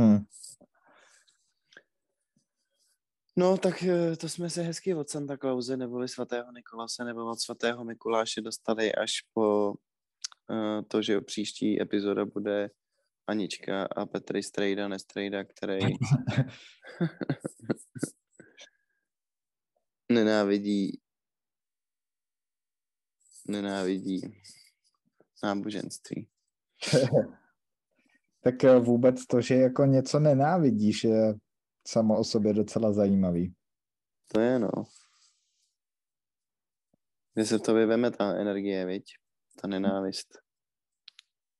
[0.00, 0.26] Hmm.
[3.36, 7.40] No, tak eh, to jsme se hezky od Santa Clause neboli svatého Nikolase nebo od
[7.40, 9.74] svatého Mikuláše dostali až po
[10.88, 12.70] to, že příští epizoda bude
[13.26, 15.78] Anička a Petry Strejda, Nestrejda, který
[20.12, 21.00] nenávidí
[23.48, 24.20] nenávidí
[25.42, 26.28] náboženství.
[28.40, 31.34] tak eh, vůbec to, že jako něco nenávidíš, je
[31.86, 33.54] samo o sobě docela zajímavý.
[34.32, 34.70] To je, no.
[37.34, 39.04] Kde se to vyveme ta energie, viď?
[39.60, 40.28] Ta nenávist.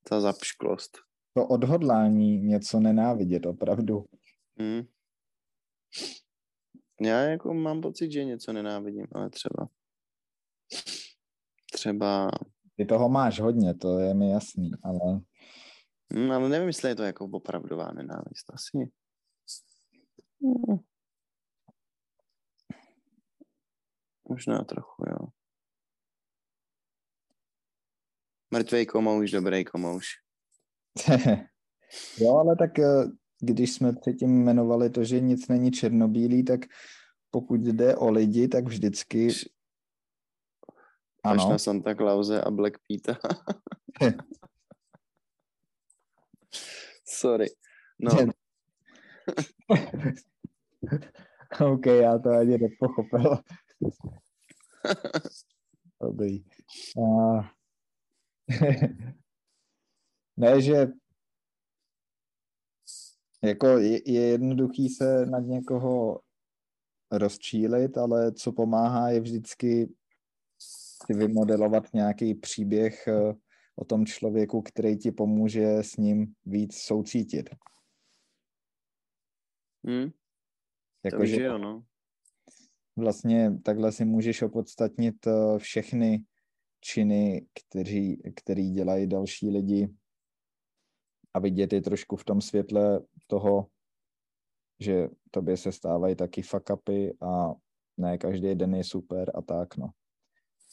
[0.09, 0.99] Ta zapšklost.
[1.35, 4.05] To odhodlání něco nenávidět, opravdu.
[4.59, 4.83] Hmm.
[7.01, 9.69] Já jako mám pocit, že něco nenávidím, ale třeba
[11.79, 12.31] třeba...
[12.77, 15.21] Ty toho máš hodně, to je mi jasný, ale...
[16.13, 18.79] Hmm, ale nevím, jestli je to jako opravdová nenávist, asi.
[20.43, 20.79] Hmm.
[24.29, 25.27] Možná trochu, jo.
[28.51, 30.07] Mrtvej komouš, dobrý komouš.
[32.19, 33.05] jo, ale tak eh,
[33.41, 36.61] když jsme předtím jmenovali to, že nic není černobílý, tak
[37.31, 39.29] pokud jde o lidi, tak vždycky...
[41.25, 43.17] Až na Santa Clause a Black Pete.
[47.05, 47.47] Sorry.
[47.99, 48.13] No.
[51.61, 53.39] OK, já to ani nepochopil.
[56.01, 56.45] Dobrý.
[56.97, 57.45] Uh,
[60.37, 60.87] ne, že
[63.45, 66.21] jako je, je jednoduchý se nad někoho
[67.11, 69.89] rozčílit, ale co pomáhá je vždycky
[71.07, 73.35] si vymodelovat nějaký příběh eh,
[73.77, 77.51] o tom člověku, který ti pomůže s ním víc soucítit.
[79.87, 80.11] Hmm.
[81.05, 81.85] Jako, že jo, no.
[82.97, 86.25] Vlastně takhle si můžeš opodstatnit eh, všechny
[86.81, 89.95] činy, kteří, který dělají další lidi
[91.35, 93.67] a vidět je trošku v tom světle toho,
[94.81, 97.55] že tobě se stávají taky fuck upy a
[97.97, 99.91] ne každý den je super a tak, no.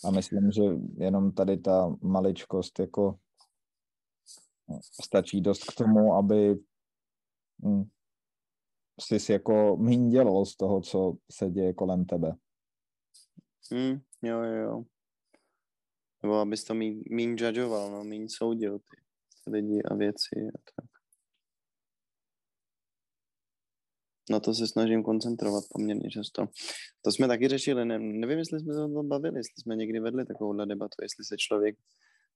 [0.06, 0.64] A myslím, že
[0.98, 3.20] jenom tady ta maličkost jako
[4.70, 6.56] no, stačí dost k tomu, aby
[7.66, 7.84] hm,
[9.02, 12.36] jsi jako méně dělal z toho, co se děje kolem tebe.
[13.72, 14.84] Mm, jo, jo.
[16.26, 20.90] Nebo abys to míň, míň judgeoval, no, míň soudil ty lidi a věci a tak.
[24.30, 26.46] Na to se snažím koncentrovat poměrně často.
[27.02, 30.00] To jsme taky řešili, ne, nevím, jestli jsme se o tom bavili, jestli jsme někdy
[30.00, 31.76] vedli takovouhle debatu, jestli se člověk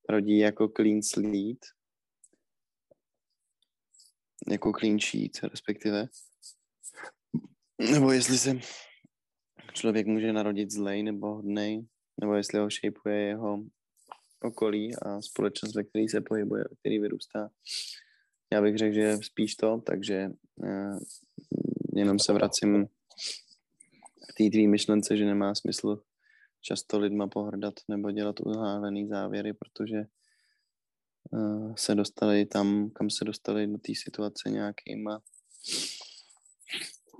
[0.10, 1.68] rodí jako clean slate,
[4.52, 6.08] jako clean sheet, respektive,
[7.92, 8.60] nebo jestli se
[9.74, 11.88] člověk může narodit zlej nebo hodnej,
[12.22, 13.64] nebo jestli ho šejpuje jeho
[14.44, 17.50] okolí a společnost, ve které se pohybuje, ve který vyrůstá.
[18.54, 21.00] Já bych řekl, že spíš to, takže uh,
[21.96, 22.88] jenom se vracím
[24.30, 26.04] k té tvý myšlence, že nemá smysl
[26.62, 30.04] často lidma pohrdat nebo dělat uhálený závěry, protože
[31.32, 35.22] uh, se dostali tam, kam se dostali do té situace nějakýma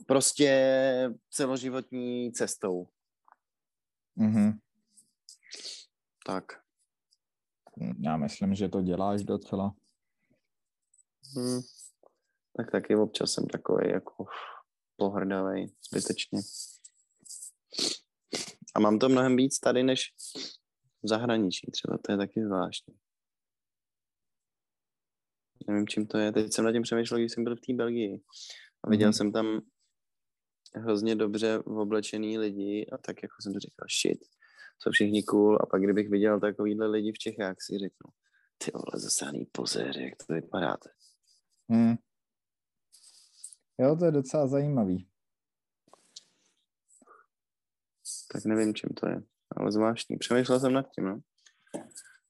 [0.10, 0.52] prostě
[1.30, 2.88] celoživotní cestou.
[4.18, 4.60] Mm-hmm.
[6.26, 6.69] Tak.
[8.00, 9.76] Já myslím, že to děláš docela.
[11.36, 11.62] Hmm.
[12.58, 14.26] Tak taky občas jsem takový jako
[14.96, 16.40] pohrdavý zbytečně.
[18.76, 20.02] A mám to mnohem víc tady, než
[21.04, 22.96] v zahraničí třeba, to je taky zvláštní.
[25.68, 26.32] Nevím, čím to je.
[26.32, 28.24] Teď jsem na tím přemýšlel, když jsem byl v té Belgii.
[28.84, 29.18] A viděl mm-hmm.
[29.18, 29.62] jsem tam
[30.76, 34.20] hrozně dobře oblečený lidi a tak jako jsem to říkal, shit,
[34.80, 38.12] jsou všichni cool a pak kdybych viděl takovýhle lidi v Čechách, si řeknu,
[38.58, 40.90] ty vole, zasáný pozéř, jak to vypadáte.
[41.70, 41.96] Hmm.
[43.78, 45.08] Jo, to je docela zajímavý.
[48.32, 49.22] Tak nevím, čím to je,
[49.58, 50.18] ale zvláštní.
[50.18, 51.20] Přemýšlel jsem nad tím, no.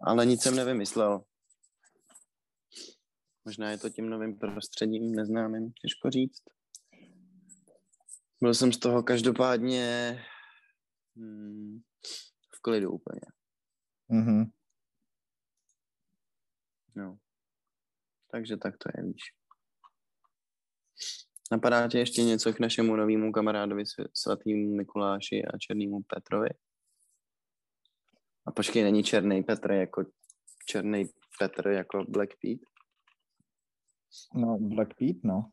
[0.02, 1.24] Ale nic jsem nevymyslel.
[3.46, 6.44] Možná je to tím novým prostředím, neznámým, těžko říct.
[8.42, 10.16] Byl jsem z toho každopádně
[11.16, 11.80] hmm,
[12.60, 13.22] v klidu úplně.
[14.10, 14.52] Mm-hmm.
[16.96, 17.18] No.
[18.32, 19.24] Takže tak to je, víš.
[21.52, 23.84] Napadá tě ještě něco k našemu novému kamarádovi
[24.14, 26.50] svatýmu Mikuláši a černému Petrovi?
[28.46, 30.04] A počkej, není černý Petr jako
[30.68, 31.06] černý
[31.40, 32.66] Petr jako Black Pete?
[34.36, 35.52] No, Black Pete, no.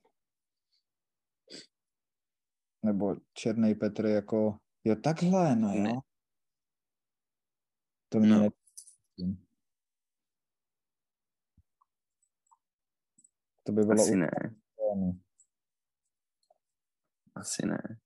[2.83, 5.83] Nebo Černý Petr jako, jo takhle, no jo.
[5.83, 5.93] Ne.
[8.09, 8.41] To mě No.
[8.41, 8.49] ne...
[13.63, 14.31] To by bylo Asi ne,
[14.77, 15.21] úplně-
[17.35, 17.99] asi ne.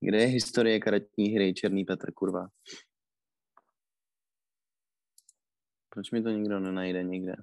[0.00, 2.48] Kde je historie karetní hry Černý Petr, kurva?
[5.88, 7.34] Proč mi to nikdo nenajde nikde?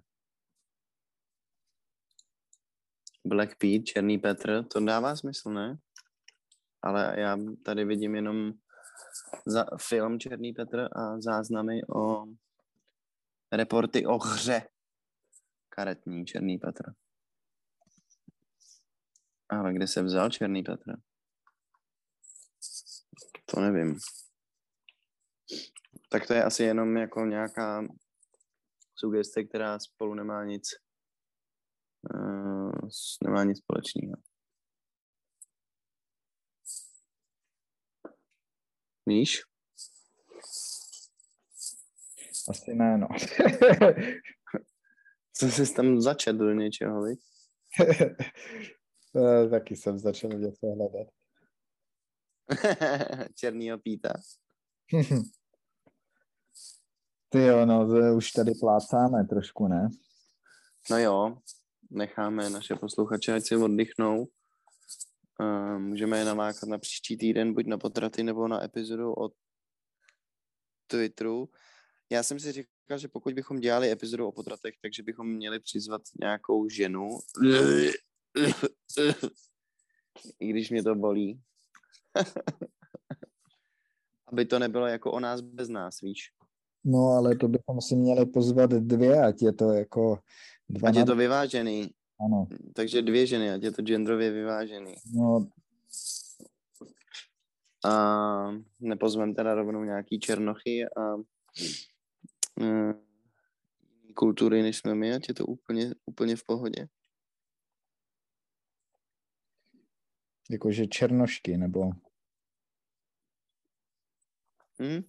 [3.25, 5.77] Black Pete, Černý Petr, to dává smysl, ne?
[6.85, 8.53] Ale já tady vidím jenom
[9.45, 12.25] za film Černý Petr a záznamy o
[13.51, 14.69] reporty o hře
[15.69, 16.93] karetní Černý Petr.
[19.49, 20.91] Ale kde se vzal Černý Petr?
[23.45, 23.97] To nevím.
[26.09, 27.87] Tak to je asi jenom jako nějaká
[28.95, 30.63] sugeste, která spolu nemá nic
[32.13, 32.89] uh,
[33.23, 34.24] nemá nic společného.
[39.05, 39.41] Víš?
[42.49, 43.07] Asi ne, no.
[45.33, 47.19] Co jsi tam začet do něčeho, viď?
[49.17, 51.07] Eh, Taky jsem začal něco hledat.
[53.35, 54.13] Černýho píta.
[57.29, 59.87] Ty jo, no, to už tady plácáme trošku, ne?
[60.91, 61.37] No jo,
[61.91, 64.27] necháme naše posluchače, ať si oddychnou.
[65.39, 69.33] Uh, můžeme je navákat na příští týden, buď na potraty, nebo na epizodu od
[70.87, 71.49] Twitteru.
[72.09, 76.01] Já jsem si říkal, že pokud bychom dělali epizodu o potratech, takže bychom měli přizvat
[76.19, 77.09] nějakou ženu.
[80.39, 81.41] I když mě to bolí.
[84.27, 86.31] Aby to nebylo jako o nás bez nás, víš.
[86.83, 90.19] No, ale to bychom si měli pozvat dvě, ať je to jako
[90.69, 91.01] dva Ať na...
[91.01, 91.89] je to vyvážený.
[92.19, 94.95] Ano, Takže dvě ženy, ať je to genderově vyvážený.
[95.13, 95.47] no,
[97.85, 101.15] A nepozvem teda rovnou nějaký černochy a
[102.59, 102.93] mm,
[104.01, 106.87] jiný kultury, než jsme my, ať je to úplně, úplně v pohodě.
[110.49, 111.91] jakože černošky, nebo...
[114.81, 115.01] Hm?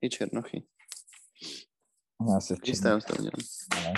[0.00, 0.66] I černochy.
[2.32, 3.30] Já se v Jistě, já udělám.
[3.76, 3.92] ale-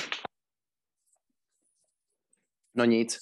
[2.76, 3.18] No nic,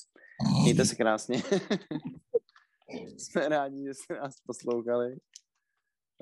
[0.62, 1.42] mějte se krásně.
[3.18, 5.16] Jsme rádi, že jste nás poslouchali.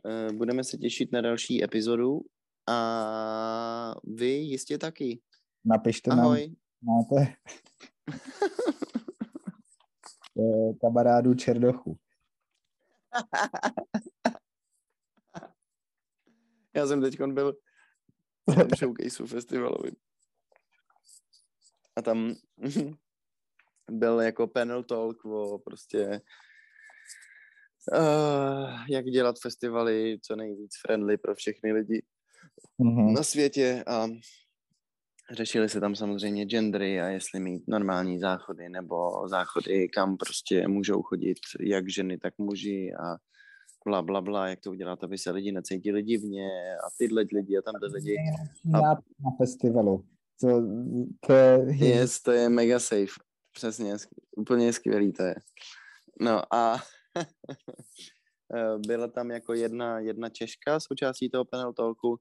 [0.07, 2.20] Eh, Budeme se těšit na další epizodu
[2.68, 5.22] a vy jistě taky.
[5.64, 6.55] Napište nám, Ahoj.
[6.83, 7.16] máte
[10.39, 11.99] eh, kamarádu Čerdochu.
[16.74, 17.55] Já jsem teď byl
[18.47, 19.97] tom showcaseu festivalovým.
[21.97, 22.35] A tam
[23.91, 26.20] byl jako panel talk o prostě
[27.99, 32.03] uh, jak dělat festivaly co nejvíc friendly pro všechny lidi
[32.78, 33.14] Mhm.
[33.14, 34.09] na světě a
[35.33, 41.03] řešili se tam samozřejmě gendery a jestli mít normální záchody nebo záchody, kam prostě můžou
[41.03, 43.16] chodit jak ženy, tak muži a
[43.87, 46.49] bla, bla, bla, jak to udělat, aby se lidi necítili divně
[46.87, 48.16] a tyhle lidi a tamhle lidi.
[48.74, 50.05] A- na festivalu.
[50.41, 50.49] To,
[51.26, 51.66] to je...
[51.89, 53.14] Yes, to je mega safe.
[53.53, 53.96] Přesně,
[54.36, 55.34] úplně skvělý to je.
[56.20, 56.76] No a
[58.57, 62.18] eh, byla tam jako jedna, jedna Češka součástí toho panel talku,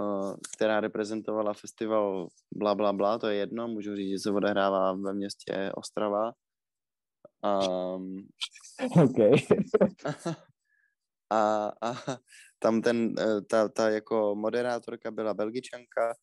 [0.00, 4.92] eh, která reprezentovala festival bla, bla, bla, to je jedno, můžu říct, že se odehrává
[4.92, 6.32] ve městě Ostrava.
[7.44, 8.28] Um,
[9.02, 9.16] OK.
[11.30, 11.94] a, a
[12.58, 16.14] tam ten, eh, ta, ta jako moderátorka byla belgičanka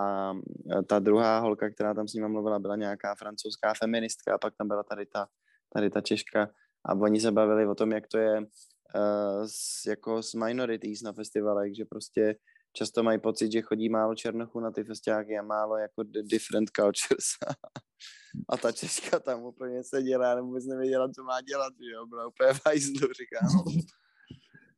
[0.00, 0.34] a
[0.78, 4.54] eh, ta druhá holka, která tam s ním mluvila, byla nějaká francouzská feministka a pak
[4.56, 5.26] tam byla tady ta,
[5.74, 6.50] tady ta Češka
[6.84, 11.12] a oni se bavili o tom, jak to je uh, s, jako s minorities na
[11.12, 12.36] festivalech, že prostě
[12.72, 17.26] často mají pocit, že chodí málo černochů na ty festiáky a málo jako different cultures.
[18.48, 22.26] a ta Češka tam úplně seděla a vůbec nevěděla, co má dělat, že jo, byla
[22.26, 23.38] úplně v hajzlu, říká.
[23.54, 23.82] no.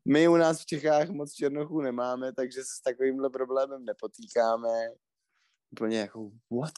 [0.08, 4.68] My u nás v Čechách moc černochů nemáme, takže se s takovýmhle problémem nepotýkáme.
[5.72, 6.72] Úplně jako, what?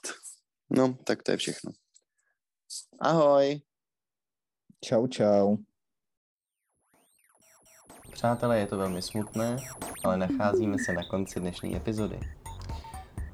[0.71, 1.73] No, tak to je všechno.
[3.01, 3.61] Ahoj.
[4.85, 5.57] Čau, čau.
[8.13, 9.57] Přátelé, je to velmi smutné,
[10.05, 12.21] ale nacházíme se na konci dnešní epizody.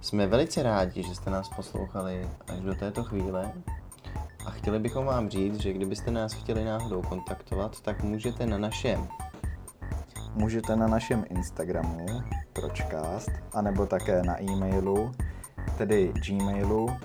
[0.01, 3.63] Jsme velice rádi, že jste nás poslouchali až do této chvíle
[4.47, 9.09] a chtěli bychom vám říct, že kdybyste nás chtěli náhodou kontaktovat, tak můžete na našem
[10.35, 12.07] můžete na našem Instagramu
[12.53, 15.13] pročcast, anebo také na e-mailu,
[15.79, 16.97] tedy gmailu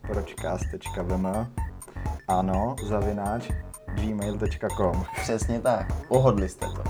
[0.00, 1.26] pročcast.vm
[2.28, 3.50] ano, zavináč
[3.94, 6.82] gmail.com Přesně tak, pohodli jste to.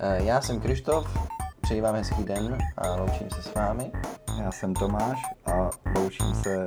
[0.00, 1.28] Eh, Já jsem Krištof,
[1.60, 3.92] přeji vám hezký den a loučím se s vámi.
[4.38, 6.66] Já jsem Tomáš a loučím se